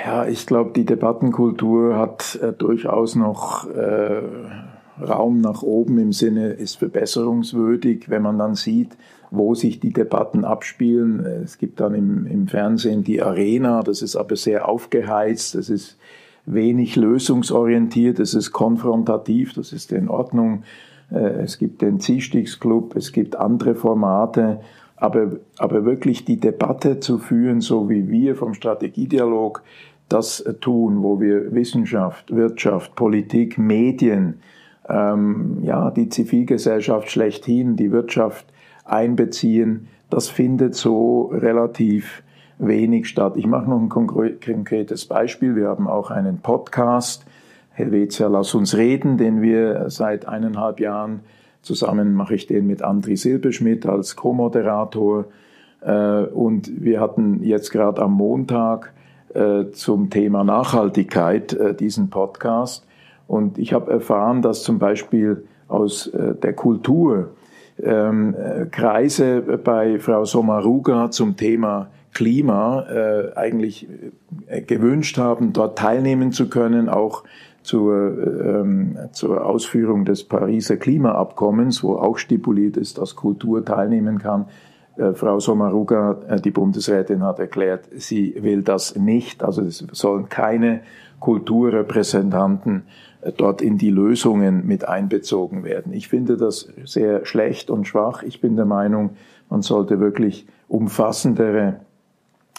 Ja, 0.03 0.25
ich 0.25 0.47
glaube, 0.47 0.71
die 0.75 0.87
Debattenkultur 0.87 1.99
hat 1.99 2.39
äh, 2.41 2.55
durchaus 2.55 3.17
noch 3.17 3.69
äh, 3.69 4.23
Raum 4.99 5.43
nach 5.43 5.63
oben 5.63 5.99
im 5.99 6.13
Sinne 6.15 6.53
ist 6.53 6.77
verbesserungswürdig, 6.77 8.09
wenn 8.09 8.23
man 8.23 8.39
dann 8.39 8.55
sieht, 8.55 8.97
wo 9.31 9.55
sich 9.55 9.81
die 9.81 9.93
Debatten 9.93 10.45
abspielen. 10.45 11.25
Es 11.45 11.59
gibt 11.59 11.81
dann 11.81 11.95
im, 11.95 12.27
im 12.27 12.49
Fernsehen 12.49 13.05
die 13.05 13.23
Arena, 13.23 13.83
das 13.83 14.03
ist 14.03 14.17
aber 14.17 14.37
sehr 14.37 14.69
aufgeheizt, 14.69 15.55
das 15.55 15.71
ist 15.71 15.99
wenig 16.47 16.97
lösungsorientiert, 16.97 18.19
das 18.19 18.35
ist 18.35 18.53
konfrontativ, 18.53 19.55
das 19.55 19.73
ist 19.73 19.93
in 19.93 20.09
Ordnung. 20.09 20.65
Äh, 21.13 21.43
es 21.43 21.59
gibt 21.59 21.83
den 21.83 22.01
Ziehstichsclub, 22.01 22.97
es 22.97 23.13
gibt 23.13 23.37
andere 23.37 23.75
Formate, 23.75 24.61
aber, 24.97 25.33
aber 25.59 25.85
wirklich 25.85 26.25
die 26.25 26.39
Debatte 26.39 27.01
zu 27.01 27.19
führen, 27.19 27.61
so 27.61 27.89
wie 27.89 28.11
wir 28.11 28.37
vom 28.37 28.55
Strategiedialog 28.55 29.63
das 30.09 30.45
tun, 30.61 31.03
wo 31.03 31.21
wir 31.21 31.55
Wissenschaft, 31.55 32.35
Wirtschaft, 32.35 32.97
Politik, 32.97 33.59
Medien, 33.59 34.41
ähm, 34.89 35.59
ja, 35.63 35.91
die 35.93 36.09
Zivilgesellschaft 36.09 37.11
schlechthin, 37.11 37.77
die 37.77 37.93
Wirtschaft 37.93 38.47
einbeziehen, 38.91 39.89
das 40.09 40.29
findet 40.29 40.75
so 40.75 41.31
relativ 41.33 42.23
wenig 42.59 43.09
statt. 43.09 43.35
Ich 43.37 43.47
mache 43.47 43.71
noch 43.71 43.81
ein 43.81 43.89
konkretes 43.89 45.07
Beispiel. 45.07 45.57
Wir 45.57 45.69
haben 45.69 45.89
auch 45.89 46.11
einen 46.11 46.39
Podcast, 46.39 47.25
Helvetia, 47.71 48.27
lass 48.27 48.55
uns 48.55 48.77
reden, 48.77 49.17
den 49.17 49.41
wir 49.41 49.89
seit 49.89 50.27
eineinhalb 50.27 50.81
Jahren 50.81 51.21
zusammen 51.63 52.15
mache 52.15 52.35
ich 52.35 52.47
den 52.47 52.67
mit 52.67 52.83
Andri 52.83 53.17
Silberschmidt 53.17 53.87
als 53.87 54.17
Co-Moderator. 54.17 55.27
Äh, 55.81 56.25
und 56.25 56.83
wir 56.83 57.01
hatten 57.01 57.43
jetzt 57.43 57.71
gerade 57.71 58.03
am 58.03 58.13
Montag 58.13 58.93
äh, 59.35 59.71
zum 59.73 60.11
Thema 60.11 60.45
Nachhaltigkeit 60.45 61.53
äh, 61.53 61.75
diesen 61.75 62.11
Podcast. 62.11 62.87
Und 63.27 63.59
ich 63.59 63.73
habe 63.73 63.93
erfahren, 63.93 64.43
dass 64.43 64.63
zum 64.65 64.79
Beispiel 64.79 65.45
aus 65.69 66.11
der 66.13 66.53
Kultur 66.53 67.29
ähm, 67.83 68.35
äh, 68.35 68.67
Kreise 68.67 69.41
bei 69.41 69.99
Frau 69.99 70.25
Sommaruga 70.25 71.11
zum 71.11 71.37
Thema 71.37 71.89
Klima 72.13 72.87
äh, 72.91 73.37
eigentlich 73.37 73.89
äh, 74.47 74.63
gewünscht 74.63 75.19
haben, 75.19 75.53
dort 75.53 75.79
teilnehmen 75.79 76.33
zu 76.33 76.49
können, 76.49 76.89
auch 76.89 77.25
zur, 77.63 77.95
ähm, 77.95 78.99
zur 79.13 79.45
Ausführung 79.45 80.05
des 80.05 80.25
Pariser 80.25 80.77
Klimaabkommens, 80.77 81.83
wo 81.85 81.97
auch 81.97 82.19
stipuliert 82.19 82.77
ist, 82.77 82.99
dass 82.99 83.17
Kultur 83.17 83.65
teilnehmen 83.65 84.19
kann. 84.19 84.47
Äh, 84.97 85.13
Frau 85.13 85.39
Sommaruga, 85.41 86.19
äh, 86.29 86.41
die 86.41 86.51
Bundesrätin, 86.51 87.23
hat 87.23 87.39
erklärt, 87.39 87.89
sie 87.97 88.35
will 88.41 88.63
das 88.63 88.97
nicht. 88.97 89.43
Also 89.43 89.63
es 89.63 89.85
sollen 89.93 90.29
keine 90.29 90.81
Kulturrepräsentanten 91.21 92.83
dort 93.37 93.63
in 93.63 93.79
die 93.79 93.91
Lösungen 93.91 94.67
mit 94.67 94.89
einbezogen 94.89 95.65
werden. 95.65 95.93
Ich 95.93 96.09
finde 96.09 96.37
das 96.37 96.69
sehr 96.85 97.25
schlecht 97.27 97.71
und 97.71 97.87
schwach. 97.87 98.23
Ich 98.23 98.41
bin 98.41 98.57
der 98.57 98.65
Meinung, 98.65 99.11
man 99.49 99.63
sollte 99.63 100.01
wirklich 100.01 100.47
umfassendere 100.69 101.81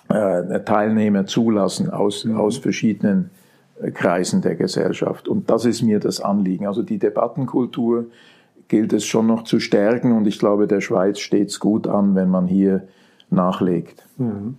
äh, 0.09 0.59
Teilnehmer 0.63 1.25
zulassen 1.25 1.89
aus, 1.89 2.25
mhm. 2.25 2.37
aus 2.37 2.57
verschiedenen 2.57 3.31
äh, 3.81 3.91
Kreisen 3.91 4.41
der 4.41 4.55
Gesellschaft. 4.55 5.27
Und 5.27 5.49
das 5.49 5.65
ist 5.65 5.81
mir 5.81 5.99
das 5.99 6.21
Anliegen. 6.21 6.67
Also 6.67 6.83
die 6.83 6.99
Debattenkultur 6.99 8.05
gilt 8.67 8.93
es 8.93 9.05
schon 9.05 9.27
noch 9.27 9.43
zu 9.43 9.59
stärken 9.59 10.13
und 10.13 10.27
ich 10.27 10.39
glaube, 10.39 10.67
der 10.67 10.81
Schweiz 10.81 11.19
steht 11.19 11.49
es 11.49 11.59
gut 11.59 11.87
an, 11.87 12.15
wenn 12.15 12.29
man 12.29 12.47
hier 12.47 12.87
nachlegt. 13.29 14.05
Mhm. 14.17 14.55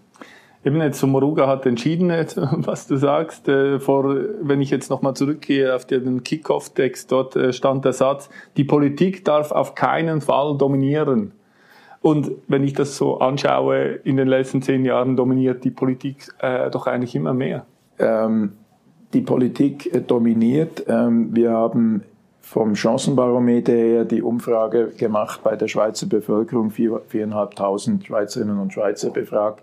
Eben 0.65 0.81
jetzt 0.81 1.03
Moruga 1.03 1.49
hat 1.49 1.67
entschieden, 1.67 2.11
was 2.59 2.87
du 2.87 2.97
sagst. 2.97 3.49
Äh, 3.49 3.81
vor, 3.81 4.15
wenn 4.41 4.61
ich 4.61 4.71
jetzt 4.71 4.91
nochmal 4.91 5.15
zurückgehe 5.15 5.75
auf 5.75 5.85
den 5.85 6.23
Kick-Off-Text, 6.23 7.11
dort 7.11 7.35
äh, 7.35 7.53
stand 7.53 7.85
der 7.85 7.93
Satz, 7.93 8.31
die 8.57 8.65
Politik 8.65 9.25
darf 9.25 9.51
auf 9.51 9.75
keinen 9.75 10.21
Fall 10.21 10.57
dominieren. 10.57 11.33
Und 12.01 12.33
wenn 12.49 12.65
ich 12.65 12.75
das 12.75 12.97
so 12.97 13.19
anschaue, 13.19 14.01
in 14.05 14.17
den 14.17 14.29
letzten 14.29 14.63
zehn 14.63 14.85
Jahren 14.85 15.17
dominiert 15.17 15.65
die 15.65 15.71
Politik 15.71 16.29
äh, 16.39 16.71
doch 16.71 16.87
eigentlich 16.87 17.15
immer 17.15 17.35
mehr. 17.35 17.65
Ähm, 17.99 18.53
die 19.13 19.21
Politik 19.21 19.93
äh, 19.93 20.01
dominiert. 20.01 20.85
Ähm, 20.89 21.35
wir 21.35 21.53
haben 21.53 22.03
vom 22.41 22.75
Chancenbarometer 22.75 23.73
her 23.73 24.05
die 24.05 24.23
Umfrage 24.23 24.89
gemacht 24.97 25.43
bei 25.43 25.57
der 25.57 25.69
Schweizer 25.69 26.07
Bevölkerung, 26.07 26.71
4.500 26.71 28.05
Schweizerinnen 28.05 28.59
und 28.59 28.73
Schweizer 28.73 29.11
befragt 29.11 29.63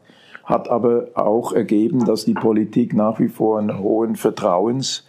hat 0.50 0.70
aber 0.70 1.10
auch 1.14 1.54
ergeben, 1.54 2.04
dass 2.06 2.26
die 2.26 2.34
Politik 2.34 2.94
nach 2.94 3.20
wie 3.20 3.30
vor 3.30 3.60
einen 3.60 3.80
hohen 3.80 4.16
Vertrauenswert 4.16 5.08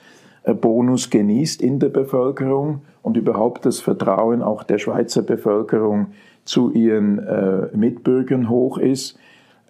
Bonus 0.55 1.11
genießt 1.11 1.63
in 1.63 1.79
der 1.79 1.89
Bevölkerung 1.89 2.83
und 3.03 3.17
überhaupt 3.17 3.67
das 3.67 3.81
Vertrauen 3.81 4.43
auch 4.43 4.63
der 4.63 4.79
Schweizer 4.79 5.23
Bevölkerung 5.23 6.09
zu 6.45 6.71
ihren 6.71 7.19
äh, 7.19 7.77
Mitbürgern 7.77 8.49
hoch 8.49 8.79
ist. 8.79 9.19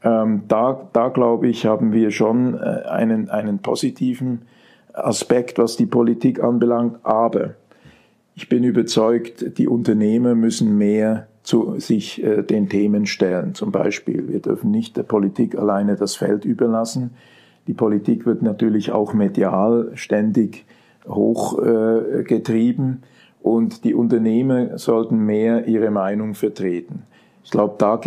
Ähm, 0.03 0.43
da, 0.49 0.89
da 0.93 1.09
glaube 1.09 1.49
ich, 1.49 1.67
haben 1.67 1.93
wir 1.93 2.11
schon 2.11 2.55
äh, 2.55 2.89
einen, 2.89 3.29
einen 3.31 3.59
positiven 3.59 4.43
Aspekt, 4.93 5.59
was 5.59 5.77
die 5.77 5.87
Politik 5.87 6.43
anbelangt. 6.43 6.99
Aber 7.03 7.51
ich 8.35 8.49
bin 8.49 8.65
überzeugt, 8.65 9.59
die 9.59 9.69
Unternehmer 9.69 10.35
müssen 10.35 10.79
mehr 10.79 11.27
zu 11.43 11.79
sich 11.79 12.23
äh, 12.23 12.43
den 12.43 12.69
Themen 12.69 13.07
stellen. 13.07 13.55
Zum 13.55 13.73
Beispiel, 13.73 14.29
wir 14.29 14.41
dürfen 14.41 14.71
nicht 14.71 14.97
der 14.97 15.03
Politik 15.03 15.57
alleine 15.57 15.97
das 15.97 16.17
Feld 16.17 16.45
überlassen. 16.45 17.11
Die 17.67 17.75
Politik 17.75 18.27
wird 18.27 18.43
natürlich 18.43 18.93
auch 18.93 19.15
medial 19.15 19.93
ständig 19.95 20.65
hochgetrieben 21.07 23.03
äh, 23.03 23.47
und 23.47 23.85
die 23.85 23.95
Unternehmer 23.95 24.79
sollten 24.79 25.25
mehr 25.25 25.67
ihre 25.67 25.91
Meinung 25.91 26.35
vertreten. 26.35 27.05
Ich 27.43 27.51
glaube, 27.51 27.77
da 27.79 27.99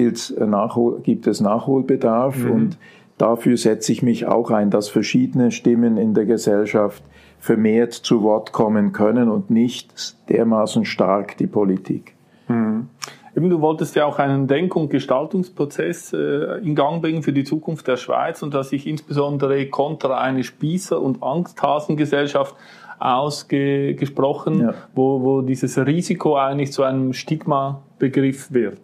Nachhol 0.45 1.01
gibt 1.01 1.27
es 1.27 1.41
Nachholbedarf 1.41 2.37
mhm. 2.37 2.51
und 2.51 2.77
dafür 3.17 3.57
setze 3.57 3.91
ich 3.91 4.03
mich 4.03 4.27
auch 4.27 4.51
ein, 4.51 4.69
dass 4.69 4.89
verschiedene 4.89 5.51
Stimmen 5.51 5.97
in 5.97 6.13
der 6.13 6.25
Gesellschaft 6.25 7.03
vermehrt 7.39 7.93
zu 7.93 8.21
Wort 8.21 8.51
kommen 8.53 8.93
können 8.93 9.29
und 9.29 9.49
nicht 9.49 10.15
dermaßen 10.29 10.85
stark 10.85 11.35
die 11.37 11.47
Politik. 11.47 12.13
Mhm. 12.47 12.87
Eben, 13.35 13.49
du 13.49 13.61
wolltest 13.61 13.95
ja 13.95 14.05
auch 14.05 14.19
einen 14.19 14.47
Denk- 14.47 14.75
und 14.75 14.89
Gestaltungsprozess 14.89 16.13
äh, 16.13 16.59
in 16.59 16.75
Gang 16.75 17.01
bringen 17.01 17.23
für 17.23 17.33
die 17.33 17.43
Zukunft 17.43 17.87
der 17.87 17.97
Schweiz 17.97 18.43
und 18.43 18.53
dass 18.53 18.69
sich 18.69 18.85
insbesondere 18.85 19.67
kontra 19.67 20.19
eine 20.19 20.41
Spießer- 20.41 20.95
und 20.95 21.23
Angsthasengesellschaft 21.23 22.55
ausgesprochen, 22.99 24.61
ja. 24.61 24.73
wo, 24.93 25.21
wo 25.21 25.41
dieses 25.41 25.77
Risiko 25.77 26.37
eigentlich 26.37 26.71
zu 26.71 26.83
einem 26.83 27.13
Stigma-Begriff 27.13 28.53
wird. 28.53 28.79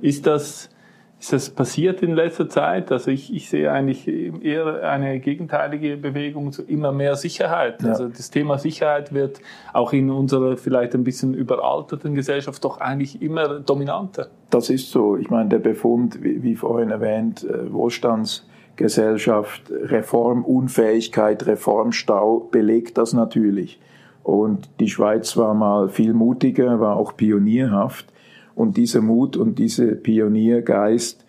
Ist 0.00 0.26
das, 0.26 0.70
ist 1.20 1.32
das 1.32 1.50
passiert 1.50 2.00
in 2.02 2.14
letzter 2.14 2.48
Zeit? 2.48 2.92
Also 2.92 3.10
ich, 3.10 3.34
ich 3.34 3.50
sehe 3.50 3.72
eigentlich 3.72 4.06
eher 4.06 4.88
eine 4.88 5.18
gegenteilige 5.18 5.96
Bewegung 5.96 6.52
zu 6.52 6.62
immer 6.62 6.92
mehr 6.92 7.16
Sicherheit. 7.16 7.82
Ja. 7.82 7.88
Also 7.88 8.08
das 8.08 8.30
Thema 8.30 8.58
Sicherheit 8.58 9.12
wird 9.12 9.40
auch 9.72 9.92
in 9.92 10.10
unserer 10.10 10.56
vielleicht 10.56 10.94
ein 10.94 11.02
bisschen 11.02 11.34
überalterten 11.34 12.14
Gesellschaft 12.14 12.64
doch 12.64 12.80
eigentlich 12.80 13.20
immer 13.20 13.58
dominanter. 13.58 14.28
Das 14.50 14.70
ist 14.70 14.92
so. 14.92 15.16
Ich 15.16 15.28
meine, 15.28 15.48
der 15.48 15.58
Befund, 15.58 16.22
wie, 16.22 16.42
wie 16.44 16.54
vorhin 16.54 16.90
erwähnt, 16.90 17.44
äh, 17.44 17.72
Wohlstandsgesellschaft, 17.72 19.62
Reformunfähigkeit, 19.70 21.46
Reformstau 21.46 22.48
belegt 22.52 22.96
das 22.96 23.12
natürlich. 23.12 23.80
Und 24.22 24.70
die 24.78 24.88
Schweiz 24.88 25.36
war 25.36 25.54
mal 25.54 25.88
viel 25.88 26.12
mutiger, 26.12 26.78
war 26.78 26.96
auch 26.96 27.16
pionierhaft. 27.16 28.06
Und 28.58 28.76
dieser 28.76 29.00
Mut 29.02 29.36
und 29.36 29.60
dieser 29.60 29.92
Pioniergeist, 29.92 31.24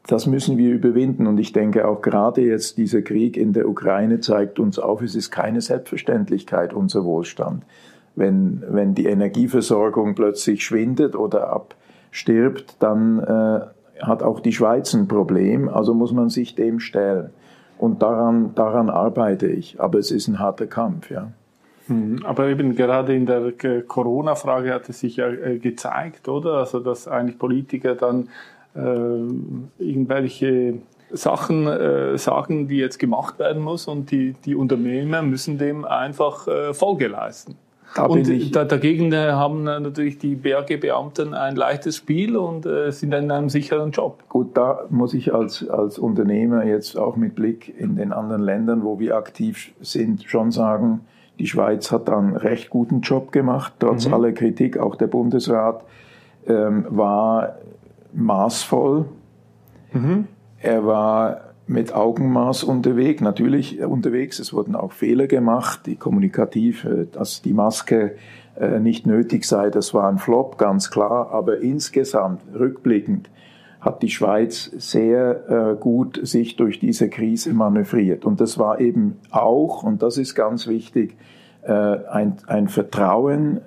das 0.06 0.26
müssen 0.26 0.58
wir 0.58 0.72
überwinden. 0.72 1.26
Und 1.26 1.38
ich 1.38 1.52
denke 1.52 1.86
auch 1.86 2.02
gerade 2.02 2.42
jetzt 2.42 2.78
dieser 2.78 3.02
Krieg 3.02 3.36
in 3.36 3.52
der 3.52 3.68
Ukraine 3.68 4.20
zeigt 4.20 4.58
uns 4.58 4.78
auf, 4.78 5.02
es 5.02 5.14
ist 5.14 5.30
keine 5.30 5.60
Selbstverständlichkeit, 5.60 6.72
unser 6.72 7.04
Wohlstand. 7.04 7.64
Wenn, 8.14 8.62
wenn 8.68 8.94
die 8.94 9.06
Energieversorgung 9.06 10.14
plötzlich 10.14 10.64
schwindet 10.64 11.16
oder 11.16 11.50
abstirbt, 11.50 12.76
dann 12.78 13.20
äh, 13.20 14.04
hat 14.04 14.22
auch 14.22 14.40
die 14.40 14.52
Schweiz 14.52 14.92
ein 14.94 15.08
Problem. 15.08 15.68
Also 15.68 15.94
muss 15.94 16.12
man 16.12 16.28
sich 16.28 16.54
dem 16.54 16.78
stellen. 16.78 17.30
Und 17.78 18.02
daran, 18.02 18.54
daran 18.54 18.90
arbeite 18.90 19.46
ich. 19.46 19.80
Aber 19.80 19.98
es 19.98 20.10
ist 20.10 20.28
ein 20.28 20.38
harter 20.38 20.66
Kampf, 20.66 21.10
ja. 21.10 21.32
Mhm. 21.88 22.20
Aber 22.24 22.46
eben 22.46 22.76
gerade 22.76 23.14
in 23.16 23.26
der 23.26 23.52
Corona-Frage 23.52 24.72
hat 24.72 24.88
es 24.88 25.00
sich 25.00 25.16
ja 25.16 25.28
äh, 25.28 25.58
gezeigt, 25.58 26.28
oder? 26.28 26.54
Also, 26.54 26.78
dass 26.78 27.08
eigentlich 27.08 27.38
Politiker 27.38 27.96
dann 27.96 28.28
irgendwelche 28.74 30.78
Sachen 31.12 31.66
äh, 31.66 32.16
sagen, 32.16 32.68
die 32.68 32.78
jetzt 32.78 32.98
gemacht 32.98 33.38
werden 33.38 33.62
muss 33.62 33.86
und 33.86 34.10
die, 34.10 34.34
die 34.44 34.54
Unternehmer 34.54 35.22
müssen 35.22 35.58
dem 35.58 35.84
einfach 35.84 36.48
äh, 36.48 36.74
Folge 36.74 37.08
leisten. 37.08 37.56
Da 37.94 38.06
und 38.06 38.56
da, 38.56 38.64
dagegen 38.64 39.12
äh, 39.12 39.32
haben 39.32 39.64
natürlich 39.64 40.16
die 40.16 40.34
BAG-Beamten 40.34 41.34
ein 41.34 41.56
leichtes 41.56 41.98
Spiel 41.98 42.36
und 42.36 42.64
äh, 42.64 42.90
sind 42.90 43.12
in 43.12 43.30
einem 43.30 43.50
sicheren 43.50 43.90
Job. 43.90 44.22
Gut, 44.30 44.56
da 44.56 44.86
muss 44.88 45.12
ich 45.12 45.34
als, 45.34 45.68
als 45.68 45.98
Unternehmer 45.98 46.64
jetzt 46.64 46.96
auch 46.96 47.16
mit 47.16 47.34
Blick 47.34 47.78
in 47.78 47.96
den 47.96 48.12
anderen 48.12 48.42
Ländern, 48.42 48.82
wo 48.82 48.98
wir 48.98 49.16
aktiv 49.16 49.72
sind, 49.82 50.24
schon 50.24 50.50
sagen, 50.50 51.00
die 51.38 51.46
Schweiz 51.46 51.92
hat 51.92 52.08
einen 52.08 52.36
recht 52.36 52.70
guten 52.70 53.02
Job 53.02 53.32
gemacht, 53.32 53.74
trotz 53.78 54.06
mhm. 54.06 54.14
aller 54.14 54.32
Kritik. 54.32 54.78
Auch 54.78 54.96
der 54.96 55.08
Bundesrat 55.08 55.82
ähm, 56.46 56.86
war 56.88 57.56
maßvoll. 58.12 59.06
Mhm. 59.92 60.26
Er 60.58 60.86
war 60.86 61.40
mit 61.66 61.94
Augenmaß 61.94 62.64
unterwegs, 62.64 63.20
natürlich 63.20 63.82
unterwegs. 63.82 64.38
Es 64.38 64.52
wurden 64.52 64.74
auch 64.74 64.92
Fehler 64.92 65.26
gemacht, 65.26 65.86
die 65.86 65.96
kommunikativ, 65.96 66.86
dass 67.12 67.42
die 67.42 67.52
Maske 67.52 68.16
äh, 68.54 68.80
nicht 68.80 69.06
nötig 69.06 69.44
sei, 69.44 69.70
das 69.70 69.94
war 69.94 70.08
ein 70.08 70.18
Flop, 70.18 70.58
ganz 70.58 70.90
klar. 70.90 71.30
Aber 71.30 71.60
insgesamt, 71.60 72.42
rückblickend, 72.54 73.30
hat 73.80 74.02
die 74.02 74.10
Schweiz 74.10 74.70
sehr 74.76 75.72
äh, 75.72 75.76
gut 75.80 76.20
sich 76.22 76.56
durch 76.56 76.78
diese 76.78 77.08
Krise 77.08 77.52
manövriert. 77.52 78.24
Und 78.24 78.40
das 78.40 78.58
war 78.58 78.80
eben 78.80 79.18
auch, 79.30 79.82
und 79.82 80.02
das 80.02 80.18
ist 80.18 80.34
ganz 80.34 80.68
wichtig, 80.68 81.16
äh, 81.62 81.72
ein, 81.72 82.36
ein 82.46 82.68
Vertrauen 82.68 83.60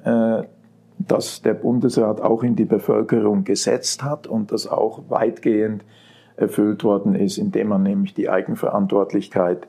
das 0.98 1.42
der 1.42 1.54
Bundesrat 1.54 2.22
auch 2.22 2.44
in 2.44 2.56
die 2.56 2.66
Bevölkerung 2.66 3.44
gesetzt 3.44 4.04
hat 4.04 4.28
und 4.28 4.52
das 4.52 4.68
auch 4.68 5.04
weitgehend 5.10 5.84
erfüllt 6.38 6.84
worden 6.84 7.16
ist, 7.16 7.38
indem 7.38 7.70
man 7.70 7.84
nämlich 7.84 8.14
die 8.14 8.30
Eigenverantwortlichkeit 8.30 9.68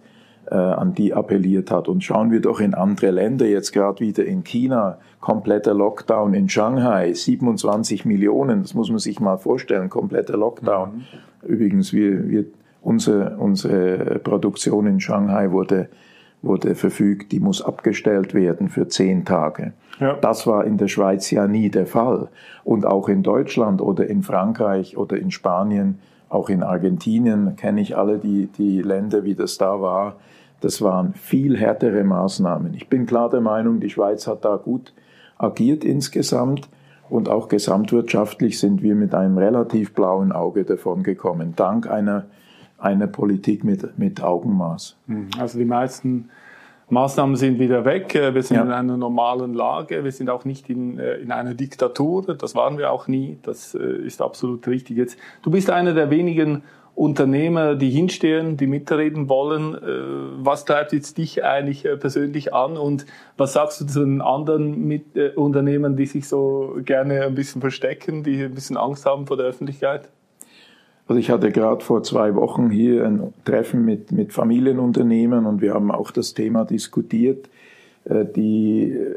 äh, 0.51 0.55
an 0.55 0.95
die 0.95 1.15
appelliert 1.15 1.71
hat. 1.71 1.89
Und 1.89 2.05
schauen 2.05 2.31
wir 2.31 2.41
doch 2.41 2.61
in 2.61 2.75
andere 2.75 3.11
Länder, 3.11 3.47
jetzt 3.47 3.73
gerade 3.73 4.01
wieder 4.01 4.25
in 4.25 4.45
China, 4.45 4.99
kompletter 5.21 5.75
Lockdown 5.75 6.35
in 6.35 6.49
Shanghai, 6.49 7.12
27 7.12 8.05
Millionen, 8.05 8.62
das 8.62 8.75
muss 8.75 8.91
man 8.91 8.99
sich 8.99 9.21
mal 9.21 9.39
vorstellen, 9.39 9.91
kompletter 9.91 10.37
Lockdown. 10.37 11.05
Mhm. 11.43 11.49
Übrigens, 11.49 11.93
wir, 11.93 12.29
wir, 12.29 12.45
unsere, 12.81 13.37
unsere 13.37 14.19
Produktion 14.21 14.87
in 14.87 15.01
Shanghai 15.01 15.51
wurde 15.51 15.89
wurde 16.47 16.75
verfügt, 16.75 17.33
die 17.33 17.41
muss 17.41 17.63
abgestellt 17.63 18.35
werden 18.35 18.69
für 18.69 18.89
zehn 18.89 19.25
Tage. 19.25 19.73
Ja. 20.01 20.15
Das 20.15 20.47
war 20.47 20.65
in 20.65 20.77
der 20.77 20.89
Schweiz 20.89 21.31
ja 21.31 21.47
nie 21.47 21.71
der 21.71 21.87
Fall. 21.87 22.29
Und 22.65 22.87
auch 22.87 23.09
in 23.09 23.23
Deutschland 23.23 23.81
oder 23.81 24.07
in 24.07 24.23
Frankreich 24.23 24.97
oder 24.97 25.17
in 25.17 25.31
Spanien, 25.31 25.99
auch 26.29 26.49
in 26.49 26.63
Argentinien 26.63 27.57
kenne 27.57 27.81
ich 27.81 27.97
alle 27.97 28.19
die, 28.19 28.49
die 28.59 28.83
Länder, 28.83 29.25
wie 29.25 29.35
das 29.35 29.59
da 29.59 29.81
war. 29.81 30.17
Das 30.61 30.83
waren 30.83 31.15
viel 31.15 31.57
härtere 31.57 32.03
Maßnahmen. 32.05 32.75
Ich 32.75 32.89
bin 32.89 33.07
klar 33.07 33.31
der 33.31 33.41
Meinung, 33.41 33.81
die 33.81 33.91
Schweiz 33.91 34.27
hat 34.27 34.45
da 34.45 34.57
gut 34.57 34.93
agiert 35.39 35.85
insgesamt. 35.85 36.69
Und 37.09 37.29
auch 37.29 37.49
gesamtwirtschaftlich 37.49 38.59
sind 38.59 38.83
wir 38.83 38.97
mit 38.97 39.15
einem 39.15 39.39
relativ 39.39 39.95
blauen 39.95 40.33
Auge 40.33 40.65
davon 40.65 41.05
gekommen, 41.05 41.53
dank 41.55 41.89
einer 41.89 42.25
eine 42.79 43.09
Politik 43.09 43.65
mit, 43.65 43.99
mit 43.99 44.23
Augenmaß. 44.23 44.97
Hm. 45.07 45.29
Also 45.39 45.59
die 45.59 45.65
meisten 45.65 46.29
Maßnahmen 46.89 47.35
sind 47.35 47.59
wieder 47.59 47.85
weg. 47.85 48.15
Äh, 48.15 48.35
wir 48.35 48.43
sind 48.43 48.57
ja. 48.57 48.62
in 48.62 48.71
einer 48.71 48.97
normalen 48.97 49.55
Lage. 49.55 50.05
Wir 50.05 50.12
sind 50.12 50.31
auch 50.31 50.45
nicht 50.45 50.71
in, 50.71 50.99
äh, 50.99 51.17
in 51.17 51.33
einer 51.33 51.55
Diktatur. 51.55 52.35
Das 52.35 52.55
waren 52.55 52.79
wir 52.79 52.93
auch 52.93 53.09
nie. 53.09 53.39
Das 53.43 53.75
äh, 53.75 53.79
ist 53.79 54.23
absolut 54.23 54.67
richtig. 54.69 54.97
Jetzt, 54.97 55.19
du 55.43 55.51
bist 55.51 55.71
einer 55.71 55.95
der 55.95 56.11
wenigen 56.11 56.62
Unternehmer, 56.95 57.75
die 57.75 57.91
hinstehen, 57.91 58.57
die 58.57 58.67
mitreden 58.67 59.29
wollen. 59.29 59.77
Was 60.43 60.65
treibt 60.65 60.95
jetzt 60.95 61.19
dich 61.19 61.45
eigentlich 61.45 61.83
persönlich 61.83 62.55
an 62.55 62.79
und 62.79 63.05
was 63.37 63.53
sagst 63.53 63.83
du 63.83 63.85
zu 63.85 64.01
den 64.01 64.23
anderen 64.23 64.89
Mit 64.89 65.15
Unternehmern, 65.37 65.95
die 65.97 66.07
sich 66.07 66.27
so 66.27 66.75
gerne 66.87 67.25
ein 67.25 67.35
bisschen 67.35 67.61
verstecken, 67.61 68.23
die 68.23 68.43
ein 68.43 68.55
bisschen 68.55 68.79
Angst 68.79 69.05
haben 69.05 69.27
vor 69.27 69.37
der 69.37 69.45
Öffentlichkeit? 69.45 70.09
Also 71.09 71.21
ich 71.21 71.31
hatte 71.31 71.53
gerade 71.53 71.85
vor 71.85 72.03
zwei 72.03 72.35
Wochen 72.35 72.71
hier 72.71 73.07
ein 73.07 73.33
Treffen 73.45 73.85
mit, 73.85 74.11
mit 74.11 74.33
Familienunternehmern 74.33 75.47
und 75.47 75.61
wir 75.61 75.75
haben 75.75 75.90
auch 75.90 76.11
das 76.11 76.35
Thema 76.35 76.64
diskutiert. 76.64 77.49
Äh, 78.05 78.25
die 78.25 78.90
äh, 78.90 79.14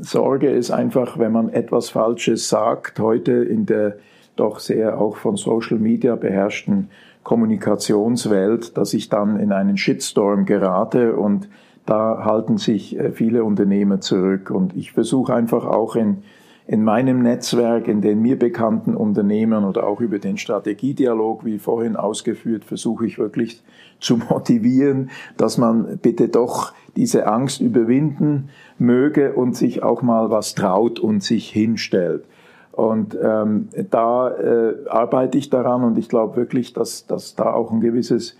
Sorge 0.00 0.50
ist 0.50 0.70
einfach, 0.70 1.18
wenn 1.18 1.32
man 1.32 1.48
etwas 1.48 1.90
Falsches 1.90 2.48
sagt, 2.48 2.98
heute 2.98 3.32
in 3.32 3.66
der 3.66 3.96
doch 4.34 4.58
sehr 4.60 4.98
auch 4.98 5.16
von 5.16 5.36
Social 5.36 5.78
Media 5.78 6.16
beherrschten 6.16 6.88
Kommunikationswelt, 7.22 8.76
dass 8.76 8.94
ich 8.94 9.08
dann 9.08 9.38
in 9.38 9.52
einen 9.52 9.76
Shitstorm 9.76 10.44
gerate 10.44 11.14
und 11.14 11.48
da 11.86 12.24
halten 12.24 12.58
sich 12.58 12.98
äh, 12.98 13.12
viele 13.12 13.44
Unternehmer 13.44 14.00
zurück. 14.00 14.50
Und 14.50 14.76
ich 14.76 14.92
versuche 14.92 15.34
einfach 15.34 15.64
auch 15.66 15.96
in, 15.96 16.24
in 16.66 16.84
meinem 16.84 17.22
Netzwerk, 17.22 17.88
in 17.88 18.00
den 18.00 18.22
mir 18.22 18.38
bekannten 18.38 18.94
Unternehmern 18.94 19.64
oder 19.64 19.86
auch 19.86 20.00
über 20.00 20.18
den 20.18 20.38
Strategiedialog, 20.38 21.44
wie 21.44 21.58
vorhin 21.58 21.96
ausgeführt, 21.96 22.64
versuche 22.64 23.06
ich 23.06 23.18
wirklich 23.18 23.62
zu 23.98 24.16
motivieren, 24.16 25.10
dass 25.36 25.58
man 25.58 25.98
bitte 25.98 26.28
doch 26.28 26.72
diese 26.96 27.26
Angst 27.26 27.60
überwinden 27.60 28.50
möge 28.78 29.32
und 29.32 29.56
sich 29.56 29.82
auch 29.82 30.02
mal 30.02 30.30
was 30.30 30.54
traut 30.54 31.00
und 31.00 31.22
sich 31.22 31.50
hinstellt. 31.50 32.24
Und 32.72 33.16
ähm, 33.22 33.68
da 33.90 34.30
äh, 34.30 34.88
arbeite 34.88 35.36
ich 35.36 35.50
daran 35.50 35.84
und 35.84 35.98
ich 35.98 36.08
glaube 36.08 36.36
wirklich, 36.36 36.72
dass, 36.72 37.06
dass 37.06 37.34
da 37.34 37.52
auch 37.52 37.70
ein 37.70 37.80
gewisses, 37.80 38.36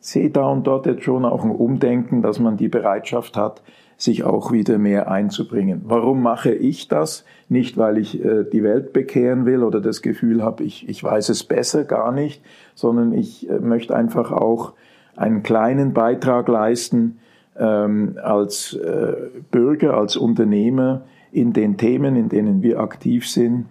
sehe 0.00 0.30
da 0.30 0.48
und 0.48 0.66
dort 0.66 0.86
jetzt 0.86 1.04
schon 1.04 1.24
auch 1.24 1.44
ein 1.44 1.52
Umdenken, 1.52 2.20
dass 2.20 2.40
man 2.40 2.56
die 2.56 2.68
Bereitschaft 2.68 3.36
hat, 3.36 3.62
sich 3.96 4.24
auch 4.24 4.52
wieder 4.52 4.78
mehr 4.78 5.10
einzubringen. 5.10 5.82
Warum 5.84 6.22
mache 6.22 6.52
ich 6.52 6.88
das? 6.88 7.24
Nicht, 7.48 7.78
weil 7.78 7.98
ich 7.98 8.22
äh, 8.22 8.44
die 8.44 8.62
Welt 8.62 8.92
bekehren 8.92 9.46
will 9.46 9.62
oder 9.62 9.80
das 9.80 10.02
Gefühl 10.02 10.42
habe, 10.42 10.64
ich, 10.64 10.88
ich 10.88 11.02
weiß 11.02 11.30
es 11.30 11.44
besser, 11.44 11.84
gar 11.84 12.12
nicht, 12.12 12.42
sondern 12.74 13.12
ich 13.12 13.48
äh, 13.48 13.58
möchte 13.58 13.96
einfach 13.96 14.32
auch 14.32 14.74
einen 15.16 15.42
kleinen 15.42 15.94
Beitrag 15.94 16.48
leisten 16.48 17.18
ähm, 17.58 18.18
als 18.22 18.74
äh, 18.74 19.14
Bürger, 19.50 19.96
als 19.96 20.16
Unternehmer 20.16 21.02
in 21.32 21.54
den 21.54 21.78
Themen, 21.78 22.16
in 22.16 22.28
denen 22.28 22.62
wir 22.62 22.80
aktiv 22.80 23.26
sind, 23.28 23.66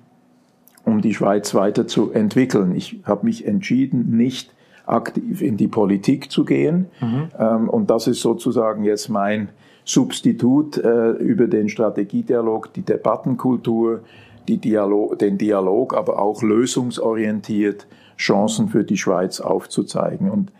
um 0.86 1.02
die 1.02 1.14
Schweiz 1.14 1.54
weiterzuentwickeln. 1.54 2.76
Ich 2.76 3.02
habe 3.04 3.26
mich 3.26 3.46
entschieden, 3.46 4.18
nicht 4.18 4.54
aktiv 4.88 5.42
in 5.42 5.58
die 5.58 5.68
Politik 5.68 6.32
zu 6.32 6.46
gehen. 6.46 6.88
Mhm. 7.00 7.30
Ähm, 7.38 7.70
und 7.70 7.90
das 7.90 8.08
ist 8.08 8.22
sozusagen 8.22 8.84
jetzt 8.84 9.10
mein 9.10 9.50
Substitut 9.86 10.78
äh, 10.78 11.12
über 11.12 11.48
den 11.48 11.69
Strategiedialog, 11.69 12.74
die 12.74 12.82
Debattenkultur, 12.82 14.02
die 14.48 14.58
Dialog, 14.58 15.17
den 15.19 15.38
Dialog, 15.38 15.95
aber 15.95 16.19
auch 16.19 16.43
lösungsorientiert 16.43 17.88
Chancen 18.17 18.67
für 18.67 18.84
die 18.84 18.98
Schweiz 18.98 19.39
aufzuzeigen. 19.39 20.30
Und 20.30 20.52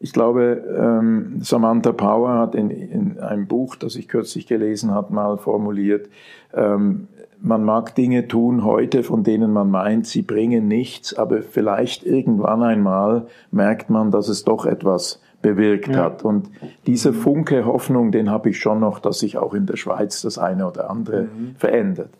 ich 0.00 0.12
glaube, 0.12 0.64
ähm, 0.76 1.38
Samantha 1.42 1.92
Power 1.92 2.38
hat 2.38 2.54
in, 2.54 2.70
in 2.70 3.20
einem 3.20 3.46
Buch, 3.46 3.76
das 3.76 3.94
ich 3.94 4.08
kürzlich 4.08 4.46
gelesen 4.46 4.90
habe, 4.90 5.14
mal 5.14 5.38
formuliert, 5.38 6.08
ähm, 6.52 7.06
man 7.40 7.64
mag 7.64 7.94
Dinge 7.96 8.28
tun 8.28 8.64
heute, 8.64 9.02
von 9.02 9.24
denen 9.24 9.52
man 9.52 9.70
meint, 9.70 10.06
sie 10.06 10.22
bringen 10.22 10.68
nichts, 10.68 11.14
aber 11.14 11.42
vielleicht 11.42 12.04
irgendwann 12.04 12.62
einmal 12.62 13.26
merkt 13.50 13.90
man, 13.90 14.12
dass 14.12 14.28
es 14.28 14.44
doch 14.44 14.64
etwas 14.64 15.20
bewirkt 15.42 15.88
ja. 15.88 16.04
hat. 16.04 16.24
Und 16.24 16.48
dieser 16.86 17.12
Funke 17.12 17.66
Hoffnung, 17.66 18.12
den 18.12 18.30
habe 18.30 18.50
ich 18.50 18.58
schon 18.58 18.80
noch, 18.80 19.00
dass 19.00 19.18
sich 19.18 19.36
auch 19.36 19.54
in 19.54 19.66
der 19.66 19.76
Schweiz 19.76 20.22
das 20.22 20.38
eine 20.38 20.66
oder 20.66 20.88
andere 20.88 21.22
mhm. 21.22 21.56
verändert. 21.58 22.10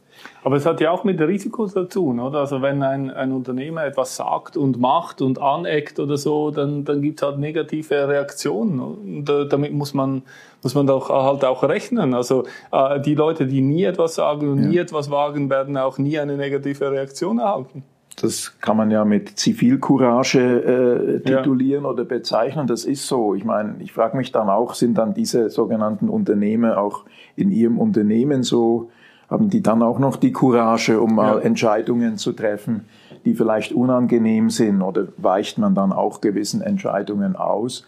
Aber 0.44 0.56
es 0.56 0.66
hat 0.66 0.80
ja 0.80 0.90
auch 0.90 1.04
mit 1.04 1.20
Risiko 1.20 1.66
zu 1.66 1.84
tun, 1.84 2.20
oder? 2.20 2.40
Also 2.40 2.62
wenn 2.62 2.82
ein, 2.82 3.10
ein 3.10 3.32
Unternehmer 3.32 3.84
etwas 3.84 4.16
sagt 4.16 4.56
und 4.56 4.80
macht 4.80 5.22
und 5.22 5.40
aneckt 5.40 6.00
oder 6.00 6.16
so, 6.16 6.50
dann, 6.50 6.84
dann 6.84 7.00
gibt 7.00 7.20
es 7.20 7.26
halt 7.26 7.38
negative 7.38 8.08
Reaktionen. 8.08 8.80
Und 8.80 9.30
äh, 9.30 9.46
damit 9.48 9.72
muss 9.72 9.94
man, 9.94 10.22
muss 10.62 10.74
man 10.74 10.86
doch 10.86 11.10
halt 11.10 11.44
auch 11.44 11.62
rechnen. 11.62 12.14
Also 12.14 12.44
äh, 12.72 13.00
die 13.00 13.14
Leute, 13.14 13.46
die 13.46 13.60
nie 13.62 13.84
etwas 13.84 14.16
sagen 14.16 14.50
und 14.50 14.62
ja. 14.62 14.68
nie 14.68 14.78
etwas 14.78 15.10
wagen, 15.10 15.48
werden 15.48 15.76
auch 15.76 15.98
nie 15.98 16.18
eine 16.18 16.36
negative 16.36 16.90
Reaktion 16.90 17.38
erhalten. 17.38 17.84
Das 18.20 18.58
kann 18.60 18.76
man 18.76 18.90
ja 18.90 19.04
mit 19.04 19.38
Zivilcourage 19.38 20.38
äh, 20.38 21.20
titulieren 21.20 21.84
ja. 21.84 21.90
oder 21.90 22.04
bezeichnen. 22.04 22.66
Das 22.66 22.84
ist 22.84 23.06
so. 23.06 23.34
Ich 23.34 23.44
meine, 23.44 23.76
ich 23.80 23.92
frage 23.92 24.16
mich 24.16 24.32
dann 24.32 24.48
auch, 24.48 24.74
sind 24.74 24.98
dann 24.98 25.14
diese 25.14 25.50
sogenannten 25.50 26.08
Unternehmer 26.08 26.78
auch 26.78 27.04
in 27.36 27.50
ihrem 27.50 27.78
Unternehmen 27.78 28.42
so 28.42 28.90
haben 29.32 29.48
die 29.48 29.62
dann 29.62 29.82
auch 29.82 29.98
noch 29.98 30.16
die 30.16 30.30
Courage, 30.30 31.00
um 31.00 31.14
mal 31.14 31.38
ja. 31.38 31.40
Entscheidungen 31.40 32.18
zu 32.18 32.32
treffen, 32.32 32.84
die 33.24 33.34
vielleicht 33.34 33.72
unangenehm 33.72 34.50
sind 34.50 34.82
oder 34.82 35.08
weicht 35.16 35.56
man 35.56 35.74
dann 35.74 35.90
auch 35.90 36.20
gewissen 36.20 36.60
Entscheidungen 36.60 37.34
aus? 37.34 37.86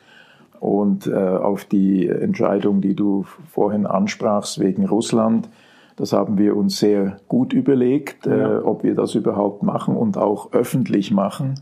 Und 0.58 1.06
äh, 1.06 1.12
auf 1.12 1.66
die 1.66 2.08
Entscheidung, 2.08 2.80
die 2.80 2.94
du 2.94 3.26
vorhin 3.52 3.84
ansprachst 3.84 4.58
wegen 4.58 4.86
Russland, 4.86 5.50
das 5.96 6.12
haben 6.12 6.38
wir 6.38 6.56
uns 6.56 6.78
sehr 6.78 7.18
gut 7.28 7.52
überlegt, 7.52 8.26
äh, 8.26 8.38
ja. 8.38 8.58
äh, 8.58 8.62
ob 8.62 8.82
wir 8.82 8.94
das 8.94 9.14
überhaupt 9.14 9.62
machen 9.62 9.96
und 9.96 10.16
auch 10.16 10.52
öffentlich 10.52 11.12
machen. 11.12 11.54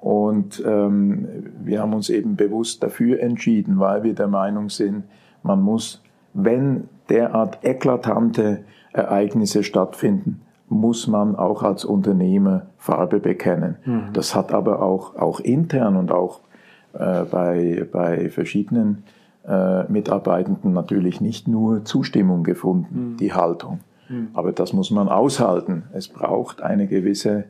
Und 0.00 0.62
ähm, 0.66 1.28
wir 1.62 1.80
haben 1.80 1.94
uns 1.94 2.10
eben 2.10 2.36
bewusst 2.36 2.82
dafür 2.82 3.20
entschieden, 3.20 3.78
weil 3.78 4.02
wir 4.02 4.14
der 4.14 4.26
Meinung 4.26 4.68
sind, 4.68 5.04
man 5.42 5.62
muss, 5.62 6.02
wenn 6.34 6.88
derart 7.08 7.58
eklatante 7.62 8.64
Ereignisse 8.92 9.62
stattfinden, 9.62 10.42
muss 10.68 11.06
man 11.06 11.36
auch 11.36 11.62
als 11.62 11.84
Unternehmer 11.84 12.66
Farbe 12.78 13.20
bekennen. 13.20 13.76
Mhm. 13.84 14.08
Das 14.12 14.34
hat 14.34 14.52
aber 14.52 14.82
auch, 14.82 15.16
auch 15.16 15.38
intern 15.38 15.96
und 15.96 16.10
auch 16.10 16.40
äh, 16.94 17.22
bei, 17.30 17.86
bei 17.90 18.28
verschiedenen 18.30 19.04
äh, 19.46 19.84
Mitarbeitenden 19.90 20.72
natürlich 20.72 21.20
nicht 21.20 21.48
nur 21.48 21.84
Zustimmung 21.84 22.44
gefunden, 22.44 23.12
mhm. 23.12 23.16
die 23.16 23.32
Haltung. 23.32 23.80
Mhm. 24.08 24.28
Aber 24.34 24.52
das 24.52 24.72
muss 24.72 24.90
man 24.90 25.08
aushalten. 25.08 25.84
Es 25.92 26.08
braucht 26.08 26.62
eine 26.62 26.86
gewisse 26.86 27.44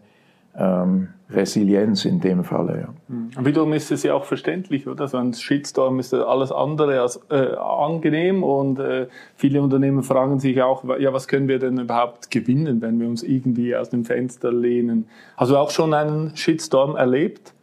ähm, 0.57 1.09
Resilienz 1.31 2.05
in 2.05 2.21
dem 2.21 2.45
Falle. 2.45 2.81
Ja. 2.81 2.89
Mhm. 3.09 3.47
Wiederum 3.47 3.73
ist 3.73 3.91
es 3.91 4.03
ja 4.03 4.15
auch 4.15 4.25
verständlich, 4.25 4.87
oder? 4.87 5.09
So 5.09 5.17
ein 5.17 5.33
Shitstorm 5.33 5.99
ist 5.99 6.13
alles 6.13 6.53
andere 6.53 7.01
als 7.01 7.21
äh, 7.31 7.55
angenehm 7.57 8.43
und 8.43 8.79
äh, 8.79 9.07
viele 9.35 9.63
Unternehmen 9.63 10.03
fragen 10.03 10.41
sich 10.41 10.61
auch, 10.63 10.85
ja, 10.99 11.13
was 11.13 11.29
können 11.29 11.49
wir 11.49 11.59
denn 11.59 11.79
überhaupt 11.79 12.31
gewinnen, 12.31 12.83
wenn 12.83 13.01
wir 13.01 13.09
uns 13.09 13.23
irgendwie 13.23 13.75
aus 13.75 13.89
dem 13.89 14.05
Fenster 14.05 14.53
lehnen? 14.53 15.07
Hast 15.37 15.51
du 15.51 15.57
auch 15.57 15.71
schon 15.71 15.95
einen 15.95 16.37
Shitstorm 16.37 16.97
erlebt? 16.97 17.55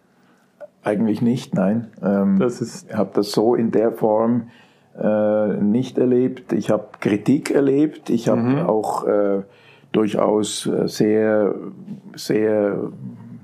Eigentlich 0.84 1.22
nicht, 1.22 1.54
nein. 1.54 1.88
Ähm, 2.02 2.40
das 2.40 2.62
ist 2.62 2.90
ich 2.90 2.96
habe 2.96 3.12
das 3.14 3.32
so 3.32 3.56
in 3.56 3.72
der 3.72 3.92
Form 3.92 4.50
äh, 4.98 5.48
nicht 5.62 5.98
erlebt. 5.98 6.54
Ich 6.54 6.70
habe 6.70 6.88
Kritik 7.00 7.52
erlebt. 7.52 8.10
Ich 8.10 8.30
habe 8.30 8.42
mhm. 8.42 8.60
auch 8.60 9.06
äh, 9.06 9.44
durchaus 9.92 10.66
äh, 10.66 10.88
sehr, 10.88 11.56
sehr, 12.16 12.92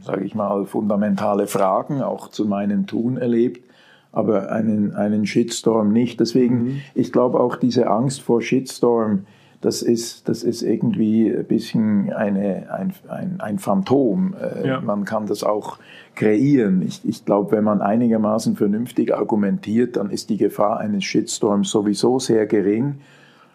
sage 0.02 0.24
ich 0.24 0.36
mal, 0.36 0.66
fundamentale 0.66 1.48
Fragen 1.48 2.02
auch 2.02 2.30
zu 2.30 2.46
meinem 2.46 2.88
Tun 2.88 3.18
erlebt, 3.18 3.70
aber 4.12 4.52
einen, 4.52 4.96
einen 4.96 5.26
Shitstorm 5.26 5.92
nicht. 5.92 6.20
Deswegen, 6.20 6.64
mhm. 6.64 6.82
ich 6.94 7.12
glaube 7.12 7.40
auch 7.40 7.58
diese 7.58 7.88
Angst 7.88 8.22
vor 8.22 8.42
Shitstorm, 8.42 9.26
das 9.62 9.82
ist, 9.82 10.28
das 10.30 10.44
ist 10.44 10.62
irgendwie 10.62 11.30
ein 11.34 11.46
bisschen 11.46 12.14
eine, 12.14 12.72
ein, 12.72 12.94
ein, 13.10 13.40
ein 13.40 13.60
Phantom. 13.60 14.36
Äh, 14.40 14.68
ja. 14.68 14.82
Man 14.82 15.06
kann 15.06 15.26
das 15.26 15.44
auch 15.44 15.78
kreieren. 16.16 16.82
Ich, 16.82 17.02
ich 17.04 17.26
glaube, 17.26 17.52
wenn 17.52 17.64
man 17.64 17.82
einigermaßen 17.82 18.56
vernünftig 18.56 19.14
argumentiert, 19.14 19.98
dann 19.98 20.10
ist 20.10 20.30
die 20.30 20.38
Gefahr 20.38 20.80
eines 20.80 21.04
Shitstorms 21.04 21.70
sowieso 21.70 22.20
sehr 22.20 22.46
gering. 22.46 22.96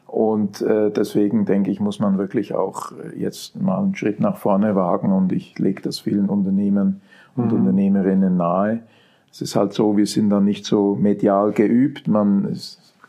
Und 0.06 0.60
äh, 0.62 0.90
deswegen 0.90 1.44
denke 1.44 1.70
ich, 1.70 1.78
muss 1.78 2.00
man 2.00 2.18
wirklich 2.18 2.52
auch 2.54 2.90
äh, 2.92 3.16
jetzt 3.16 3.60
mal 3.60 3.78
einen 3.78 3.94
Schritt 3.94 4.18
nach 4.18 4.38
vorne 4.38 4.74
wagen 4.74 5.12
und 5.12 5.30
ich 5.30 5.56
lege 5.58 5.82
das 5.82 6.00
vielen 6.00 6.28
Unternehmen 6.28 7.00
und 7.36 7.52
mhm. 7.52 7.60
Unternehmerinnen 7.60 8.36
nahe. 8.36 8.80
Es 9.30 9.40
ist 9.40 9.54
halt 9.54 9.72
so, 9.72 9.96
wir 9.96 10.06
sind 10.06 10.30
dann 10.30 10.44
nicht 10.44 10.66
so 10.66 10.96
medial 10.96 11.52
geübt. 11.52 12.08
Man 12.08 12.48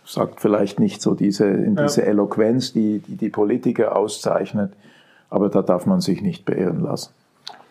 sagt 0.05 0.41
vielleicht 0.41 0.79
nicht 0.79 1.01
so 1.01 1.13
diese, 1.13 1.47
in 1.47 1.75
diese 1.75 2.01
ja. 2.01 2.07
Eloquenz, 2.07 2.73
die, 2.73 2.99
die 2.99 3.15
die 3.15 3.29
Politiker 3.29 3.95
auszeichnet, 3.95 4.73
aber 5.29 5.49
da 5.49 5.61
darf 5.61 5.85
man 5.85 6.01
sich 6.01 6.21
nicht 6.21 6.45
beirren 6.45 6.81
lassen. 6.81 7.13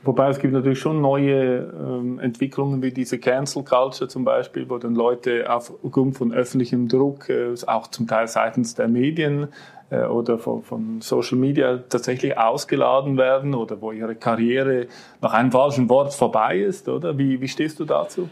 Wobei 0.03 0.31
es 0.31 0.39
gibt 0.39 0.55
natürlich 0.55 0.79
schon 0.79 1.03
neue 1.03 1.59
ähm, 1.59 2.19
Entwicklungen 2.21 2.83
wie 2.83 2.91
diese 2.91 3.19
Cancel 3.19 3.65
Culture 3.65 4.09
zum 4.09 4.25
Beispiel, 4.25 4.71
wo 4.71 4.79
dann 4.79 4.95
Leute 4.95 5.45
aufgrund 5.53 6.17
von 6.17 6.33
öffentlichem 6.33 6.89
Druck, 6.89 7.29
äh, 7.29 7.53
auch 7.67 7.87
zum 7.89 8.07
Teil 8.07 8.27
seitens 8.27 8.75
der 8.75 8.89
Medien 8.89 9.49
äh, 9.91 10.05
oder 10.05 10.39
von, 10.39 10.63
von, 10.63 11.01
Social 11.03 11.37
Media 11.37 11.81
tatsächlich 11.87 12.39
ausgeladen 12.39 13.19
werden 13.19 13.55
oder 13.55 13.83
wo 13.83 13.93
ihre 13.93 14.15
Karriere 14.15 14.87
nach 15.21 15.35
einem 15.35 15.53
falschen 15.53 15.91
Wort 15.91 16.15
vorbei 16.15 16.59
ist, 16.59 16.89
oder? 16.89 17.19
Wie, 17.19 17.43
wie 17.43 17.49
stehst 17.49 17.79
du 17.79 17.85
dazu? 17.85 18.31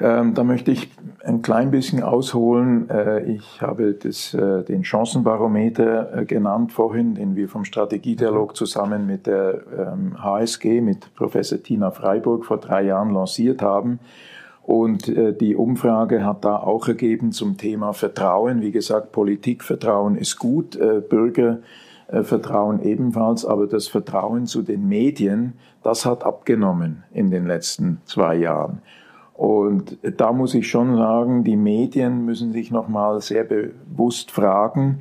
Ähm, 0.00 0.34
da 0.34 0.42
möchte 0.42 0.70
ich 0.70 0.90
ein 1.22 1.42
klein 1.42 1.70
bisschen 1.70 2.02
ausholen. 2.02 2.88
Äh, 2.88 3.24
ich 3.24 3.60
habe 3.60 3.92
das, 3.92 4.32
äh, 4.32 4.62
den 4.64 4.84
Chancenbarometer 4.84 6.16
äh, 6.16 6.24
genannt 6.24 6.72
vorhin, 6.72 7.14
den 7.14 7.36
wir 7.36 7.48
vom 7.48 7.64
Strategiedialog 7.64 8.56
zusammen 8.56 9.06
mit 9.06 9.26
der 9.26 9.60
ähm, 9.78 10.22
HSG, 10.22 10.80
mit 10.80 11.14
Professor 11.14 11.62
Tina 11.62 11.90
Freiburg 11.90 12.46
vor 12.46 12.58
drei 12.58 12.82
Jahren 12.82 13.10
lanciert 13.10 13.60
haben. 13.60 14.00
Und 14.62 15.08
äh, 15.08 15.34
die 15.34 15.56
Umfrage 15.56 16.24
hat 16.24 16.44
da 16.44 16.56
auch 16.56 16.88
ergeben 16.88 17.32
zum 17.32 17.58
Thema 17.58 17.92
Vertrauen. 17.92 18.62
Wie 18.62 18.70
gesagt, 18.70 19.12
Politikvertrauen 19.12 20.16
ist 20.16 20.38
gut. 20.38 20.76
Äh, 20.76 21.00
Bürger 21.00 21.58
äh, 22.08 22.22
ebenfalls, 22.82 23.44
aber 23.44 23.66
das 23.66 23.88
Vertrauen 23.88 24.46
zu 24.46 24.62
den 24.62 24.88
Medien, 24.88 25.54
das 25.82 26.06
hat 26.06 26.24
abgenommen 26.24 27.04
in 27.12 27.30
den 27.30 27.46
letzten 27.46 28.00
zwei 28.04 28.36
Jahren. 28.36 28.82
Und 29.34 29.98
da 30.02 30.32
muss 30.32 30.54
ich 30.54 30.68
schon 30.68 30.96
sagen, 30.96 31.44
die 31.44 31.56
Medien 31.56 32.24
müssen 32.24 32.52
sich 32.52 32.70
nochmal 32.70 33.20
sehr 33.20 33.44
bewusst 33.44 34.30
fragen, 34.30 35.00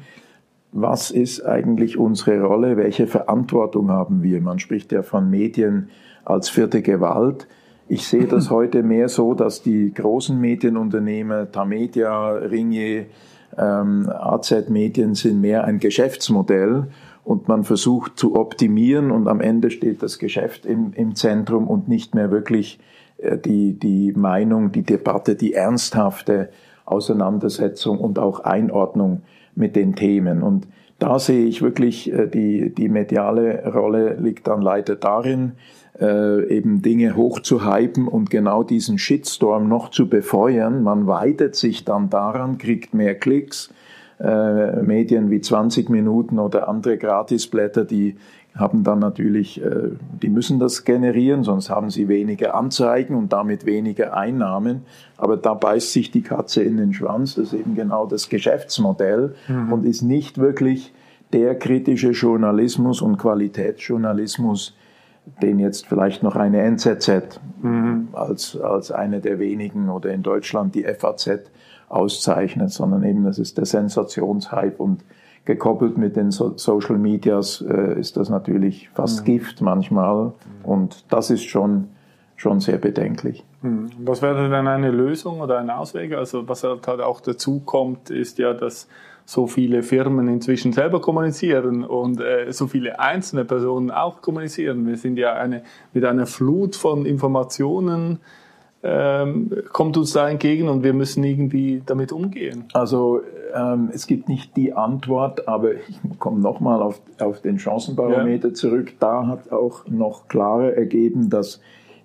was 0.72 1.12
ist 1.12 1.46
eigentlich 1.46 1.98
unsere 1.98 2.42
Rolle, 2.42 2.78
welche 2.78 3.08
Verantwortung 3.08 3.92
haben 3.92 4.24
wir? 4.24 4.40
Man 4.42 4.60
spricht 4.60 4.92
ja 4.94 5.04
von 5.04 5.30
Medien 5.30 5.90
als 6.24 6.50
vierte 6.50 6.82
Gewalt. 6.82 7.48
Ich 7.90 8.08
sehe 8.08 8.26
das 8.26 8.50
heute 8.50 8.84
mehr 8.84 9.10
so, 9.10 9.34
dass 9.34 9.62
die 9.62 9.94
großen 9.94 10.40
Medienunternehmer, 10.40 11.52
Tamedia, 11.52 12.30
Ringier, 12.32 13.08
ähm, 13.58 14.10
AZ 14.10 14.70
Medien 14.70 15.14
sind 15.14 15.42
mehr 15.42 15.66
ein 15.66 15.80
Geschäftsmodell 15.80 16.88
und 17.26 17.50
man 17.50 17.66
versucht 17.66 18.18
zu 18.18 18.36
optimieren 18.36 19.12
und 19.12 19.28
am 19.28 19.42
Ende 19.42 19.72
steht 19.72 20.02
das 20.02 20.20
Geschäft 20.20 20.66
im, 20.66 20.94
im 20.94 21.16
Zentrum 21.16 21.68
und 21.68 21.90
nicht 21.90 22.16
mehr 22.16 22.32
wirklich 22.32 22.80
die, 23.46 23.74
die 23.74 24.14
Meinung, 24.14 24.72
die 24.72 24.84
Debatte, 24.84 25.36
die 25.36 25.54
ernsthafte 25.54 26.50
Auseinandersetzung 26.86 28.00
und 28.00 28.20
auch 28.20 28.42
Einordnung 28.42 29.22
mit 29.56 29.76
den 29.76 29.96
Themen. 29.96 30.44
Und 30.44 30.68
da 31.00 31.18
sehe 31.18 31.46
ich 31.46 31.62
wirklich, 31.62 32.12
äh, 32.12 32.28
die, 32.28 32.74
die 32.74 32.90
mediale 32.90 33.72
Rolle 33.74 34.16
liegt 34.16 34.48
dann 34.48 34.62
leider 34.62 34.96
darin, 34.96 35.54
äh, 36.00 36.48
eben 36.48 36.82
Dinge 36.82 37.16
hochzuhypen 37.16 38.08
und 38.08 38.30
genau 38.30 38.64
diesen 38.64 38.98
Shitstorm 38.98 39.68
noch 39.68 39.90
zu 39.90 40.10
befeuern. 40.10 40.84
Man 40.84 41.08
weidet 41.08 41.56
sich 41.56 41.86
dann 41.86 42.10
daran, 42.10 42.58
kriegt 42.58 42.94
mehr 42.94 43.16
Klicks. 43.16 43.74
Äh, 44.20 44.84
Medien 44.84 45.32
wie 45.32 45.42
20 45.42 45.90
Minuten 45.90 46.38
oder 46.38 46.70
andere 46.70 47.00
Gratisblätter, 47.00 47.86
die 47.86 48.18
haben 48.56 48.84
dann 48.84 49.00
natürlich, 49.00 49.64
äh, 49.64 49.92
die 50.22 50.30
müssen 50.30 50.60
das 50.60 50.84
generieren, 50.84 51.44
sonst 51.44 51.70
haben 51.70 51.90
sie 51.90 52.08
weniger 52.08 52.54
Anzeigen 52.56 53.16
und 53.16 53.32
damit 53.32 53.66
weniger 53.66 54.16
Einnahmen. 54.16 54.82
Aber 55.18 55.38
da 55.38 55.54
beißt 55.54 55.94
sich 55.94 56.12
die 56.12 56.22
Katze 56.22 56.62
in 56.62 56.78
den 56.78 56.94
Schwanz. 56.94 57.36
Das 57.36 57.54
ist 57.54 57.54
eben 57.54 57.76
genau 57.76 58.06
das 58.06 58.30
Geschäftsmodell 58.30 59.36
mhm. 59.48 59.72
und 59.72 59.86
ist 59.86 60.02
nicht 60.02 60.38
wirklich 60.38 60.94
der 61.32 61.58
kritische 61.58 62.12
Journalismus 62.12 63.02
und 63.02 63.18
Qualitätsjournalismus, 63.18 64.76
den 65.42 65.60
jetzt 65.60 65.88
vielleicht 65.88 66.24
noch 66.24 66.36
eine 66.36 66.60
NZZ 66.62 67.40
mhm. 67.62 68.10
als, 68.12 68.60
als 68.60 68.92
eine 68.92 69.22
der 69.22 69.40
wenigen 69.40 69.90
oder 69.90 70.12
in 70.12 70.24
Deutschland 70.24 70.76
die 70.76 70.84
FAZ 70.84 71.52
auszeichnet, 71.88 72.72
sondern 72.72 73.04
eben 73.04 73.24
das 73.24 73.40
ist 73.40 73.58
der 73.58 73.66
Sensationshype 73.66 74.82
und 74.82 75.06
gekoppelt 75.46 75.98
mit 75.98 76.16
den 76.16 76.32
so 76.32 76.54
Social 76.58 76.98
Medias 76.98 77.62
äh, 77.68 78.00
ist 78.00 78.18
das 78.18 78.30
natürlich 78.30 78.90
fast 78.94 79.22
mhm. 79.22 79.26
Gift 79.26 79.62
manchmal 79.62 80.26
mhm. 80.26 80.32
und 80.64 81.06
das 81.10 81.30
ist 81.30 81.44
schon, 81.44 81.90
schon 82.36 82.60
sehr 82.60 82.78
bedenklich. 82.78 83.44
Mhm. 83.62 83.90
Was 84.00 84.22
wäre 84.22 84.50
denn 84.50 84.68
eine 84.68 84.92
Lösung 84.92 85.42
oder 85.42 85.60
ein 85.60 85.70
Ausweg? 85.70 86.14
Also 86.14 86.48
was 86.48 86.64
halt 86.64 86.88
auch 86.88 87.22
dazu 87.22 87.62
kommt, 87.66 88.10
ist 88.10 88.38
ja, 88.38 88.54
dass 88.54 88.88
so 89.26 89.48
viele 89.48 89.84
Firmen 89.84 90.28
inzwischen 90.28 90.74
selber 90.74 91.00
kommunizieren 91.00 91.84
und 91.84 92.20
äh, 92.20 92.52
so 92.52 92.68
viele 92.68 93.00
einzelne 93.00 93.46
Personen 93.46 93.90
auch 93.90 94.22
kommunizieren. 94.22 94.86
Wir 94.88 94.98
sind 94.98 95.18
ja 95.18 95.34
eine, 95.34 95.64
mit 95.94 96.04
einer 96.06 96.26
Flut 96.26 96.76
von 96.76 97.06
Informationen 97.06 98.20
ähm, 98.84 99.52
kommt 99.72 99.96
uns 99.98 100.14
da 100.14 100.28
entgegen 100.30 100.68
und 100.68 100.84
wir 100.84 100.94
müssen 100.94 101.24
irgendwie 101.24 101.84
damit 101.86 102.12
umgehen. 102.12 102.66
Also 102.74 103.22
ähm, 103.56 103.90
es 103.94 104.08
gibt 104.08 104.30
nicht 104.30 104.56
die 104.56 104.74
Antwort, 104.74 105.48
aber 105.48 105.74
ich 105.74 106.00
komme 106.20 106.40
nochmal 106.40 106.82
auf, 106.82 107.02
auf 107.20 107.42
den 107.42 107.60
Chancenbarometer 107.60 108.50
ja. 108.50 108.54
zurück. 108.54 108.94
Da 109.00 109.28
hat 109.28 109.52
auch 109.52 109.88
noch 109.88 110.28
klarer 110.28 110.74
ergeben, 110.74 111.30
dass 111.30 111.62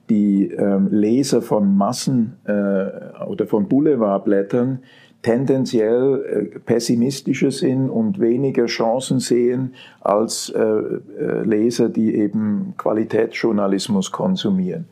die 0.08 0.50
ähm, 0.50 0.88
Leser 0.90 1.42
von 1.42 1.76
Massen 1.76 2.36
äh, 2.44 3.24
oder 3.24 3.46
von 3.46 3.68
Boulevardblättern 3.68 4.80
tendenziell 5.22 6.50
äh, 6.54 6.58
pessimistischer 6.60 7.50
sind 7.50 7.90
und 7.90 8.20
weniger 8.20 8.66
Chancen 8.66 9.18
sehen 9.18 9.74
als 10.00 10.50
äh, 10.50 10.60
äh 10.60 11.42
Leser, 11.42 11.88
die 11.88 12.14
eben 12.14 12.74
Qualitätsjournalismus 12.76 14.12
konsumieren. 14.12 14.86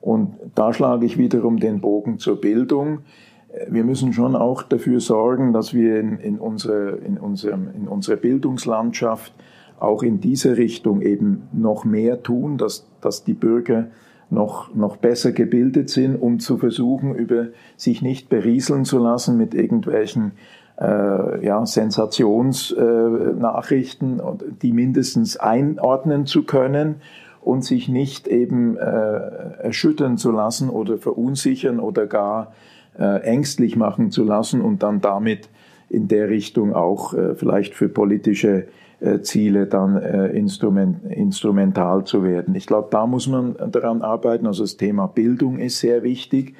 Und 0.00 0.34
da 0.54 0.72
schlage 0.72 1.04
ich 1.06 1.18
wiederum 1.18 1.58
den 1.58 1.80
Bogen 1.80 2.18
zur 2.18 2.40
Bildung. 2.40 3.00
Wir 3.68 3.84
müssen 3.84 4.12
schon 4.12 4.36
auch 4.36 4.62
dafür 4.62 5.00
sorgen, 5.00 5.52
dass 5.52 5.74
wir 5.74 5.98
in, 5.98 6.18
in, 6.18 6.38
unsere, 6.38 6.98
in, 6.98 7.18
unserem, 7.18 7.68
in 7.74 7.88
unserer 7.88 8.16
Bildungslandschaft 8.16 9.32
auch 9.78 10.02
in 10.02 10.20
diese 10.20 10.56
Richtung 10.56 11.00
eben 11.00 11.48
noch 11.52 11.84
mehr 11.84 12.22
tun, 12.22 12.58
dass, 12.58 12.86
dass 13.00 13.24
die 13.24 13.34
Bürger 13.34 13.88
noch, 14.28 14.72
noch 14.74 14.96
besser 14.96 15.32
gebildet 15.32 15.90
sind, 15.90 16.16
um 16.16 16.38
zu 16.38 16.58
versuchen, 16.58 17.14
über 17.14 17.48
sich 17.76 18.02
nicht 18.02 18.28
berieseln 18.28 18.84
zu 18.84 18.98
lassen 18.98 19.36
mit 19.36 19.54
irgendwelchen 19.54 20.32
äh, 20.80 21.44
ja, 21.44 21.66
Sensationsnachrichten, 21.66 24.20
äh, 24.20 24.22
die 24.62 24.72
mindestens 24.72 25.36
einordnen 25.36 26.24
zu 26.26 26.44
können 26.44 27.02
und 27.42 27.64
sich 27.64 27.88
nicht 27.88 28.28
eben 28.28 28.76
äh, 28.76 29.62
erschüttern 29.62 30.18
zu 30.18 30.30
lassen 30.30 30.70
oder 30.70 30.98
verunsichern 30.98 31.80
oder 31.80 32.06
gar 32.06 32.52
äh, 33.00 33.22
ängstlich 33.22 33.76
machen 33.76 34.10
zu 34.10 34.22
lassen 34.24 34.60
und 34.60 34.82
dann 34.82 35.00
damit 35.00 35.48
in 35.88 36.06
der 36.06 36.28
Richtung 36.28 36.74
auch 36.74 37.14
äh, 37.14 37.34
vielleicht 37.34 37.74
für 37.74 37.88
politische 37.88 38.68
äh, 39.00 39.20
Ziele 39.20 39.66
dann 39.66 39.96
äh, 39.96 40.28
instrument, 40.28 41.04
instrumental 41.10 42.04
zu 42.04 42.22
werden. 42.22 42.54
Ich 42.54 42.66
glaube, 42.66 42.88
da 42.90 43.06
muss 43.06 43.26
man 43.26 43.56
daran 43.72 44.02
arbeiten. 44.02 44.46
Also 44.46 44.62
das 44.62 44.76
Thema 44.76 45.06
Bildung 45.06 45.58
ist 45.58 45.80
sehr 45.80 46.02
wichtig. 46.02 46.54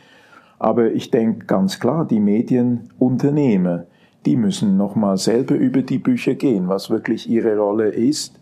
Aber 0.58 0.90
ich 0.90 1.10
denke 1.10 1.46
ganz 1.46 1.78
klar, 1.78 2.06
die 2.06 2.20
Medienunternehmer, 2.20 3.84
die 4.26 4.36
müssen 4.36 4.76
nochmal 4.76 5.16
selber 5.16 5.54
über 5.54 5.82
die 5.82 5.98
Bücher 5.98 6.34
gehen, 6.34 6.68
was 6.68 6.90
wirklich 6.90 7.30
ihre 7.30 7.56
Rolle 7.56 7.88
ist 7.88 8.40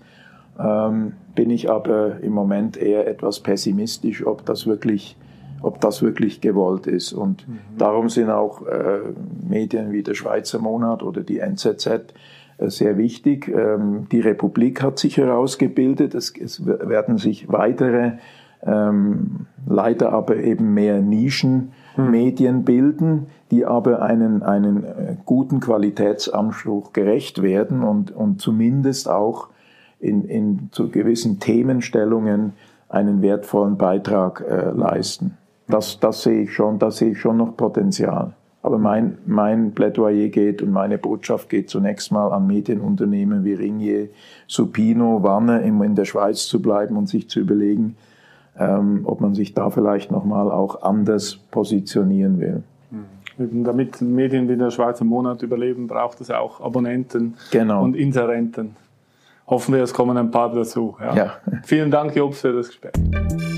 ähm, 0.58 1.12
bin 1.34 1.50
ich 1.50 1.70
aber 1.70 2.20
im 2.20 2.32
Moment 2.32 2.76
eher 2.76 3.06
etwas 3.06 3.40
pessimistisch, 3.40 4.26
ob 4.26 4.44
das 4.44 4.66
wirklich, 4.66 5.16
ob 5.62 5.81
das 5.81 6.03
wirklich 6.03 6.40
gewollt 6.40 6.87
ist. 6.87 7.12
Und 7.12 7.49
mhm. 7.49 7.59
darum 7.77 8.09
sind 8.09 8.31
auch 8.31 8.66
äh, 8.66 9.01
Medien 9.49 9.92
wie 9.92 10.03
der 10.03 10.14
Schweizer 10.14 10.59
Monat 10.59 11.03
oder 11.03 11.23
die 11.23 11.38
NZZ 11.38 11.87
äh, 12.59 12.71
sehr 12.71 12.99
wichtig. 12.99 13.49
Ähm, 13.49 14.07
die 14.11 14.21
Republik 14.21 14.83
hat 14.83 14.99
sich 14.99 15.16
herausgebildet. 15.16 16.14
Es, 16.14 16.33
es 16.38 16.64
werden 16.66 17.18
sich 17.18 17.51
weitere, 17.51 18.12
ähm, 18.62 19.47
leider 19.66 20.12
aber 20.12 20.37
eben 20.37 20.75
mehr 20.75 21.01
Nischenmedien 21.01 22.57
mhm. 22.59 22.64
bilden, 22.64 23.27
die 23.51 23.64
aber 23.64 24.03
einen, 24.03 24.42
einen 24.42 24.85
äh, 24.85 25.16
guten 25.25 25.61
Qualitätsanspruch 25.61 26.92
gerecht 26.92 27.42
werden 27.42 27.83
und, 27.83 28.11
und 28.11 28.40
zumindest 28.40 29.09
auch 29.09 29.49
in, 30.01 30.25
in 30.25 30.68
zu 30.71 30.90
gewissen 30.90 31.40
Themenstellungen 31.40 32.53
einen 32.88 33.23
wertvollen 33.23 33.77
Beitrag 33.77 34.44
äh, 34.49 34.71
leisten. 34.71 35.37
Das, 35.68 36.00
das 36.00 36.22
sehe 36.22 36.42
ich 36.42 36.52
schon, 36.52 36.78
da 36.78 36.90
sehe 36.90 37.11
ich 37.11 37.20
schon 37.20 37.37
noch 37.37 37.57
Potenzial. 37.57 38.33
Aber 38.62 38.78
mein, 38.78 39.18
mein 39.26 39.72
Plädoyer 39.72 40.28
geht 40.28 40.62
und 40.62 40.72
meine 40.72 40.98
Botschaft 40.98 41.48
geht 41.48 41.70
zunächst 41.70 42.11
mal 42.11 42.33
an 42.33 42.46
Medienunternehmen 42.46 43.44
wie 43.44 43.54
Ringier, 43.54 44.09
Supino, 44.46 45.22
Warner, 45.22 45.62
immer 45.62 45.85
in 45.85 45.94
der 45.94 46.04
Schweiz 46.04 46.46
zu 46.46 46.61
bleiben 46.61 46.96
und 46.96 47.09
sich 47.09 47.28
zu 47.28 47.40
überlegen, 47.40 47.96
ähm, 48.59 49.02
ob 49.04 49.20
man 49.20 49.35
sich 49.35 49.54
da 49.54 49.70
vielleicht 49.70 50.11
nochmal 50.11 50.50
auch 50.50 50.83
anders 50.83 51.37
positionieren 51.50 52.40
will. 52.40 52.62
Mhm. 52.90 53.64
Damit 53.64 54.00
Medien 54.00 54.48
wie 54.48 54.57
der 54.57 54.70
Schweizer 54.70 55.04
Monat 55.04 55.42
überleben, 55.42 55.87
braucht 55.87 56.20
es 56.20 56.31
auch 56.31 56.61
Abonnenten 56.61 57.37
genau. 57.52 57.85
und 57.85 57.94
Inserenten 57.94 58.74
hoffen 59.48 59.74
wir, 59.74 59.83
es 59.83 59.92
kommen 59.92 60.16
ein 60.16 60.31
paar 60.31 60.52
dazu. 60.52 60.96
Ja. 61.00 61.16
ja. 61.16 61.33
Vielen 61.64 61.90
Dank, 61.90 62.14
Jobs, 62.14 62.40
für 62.40 62.52
das 62.52 62.68
Gespräch. 62.68 63.58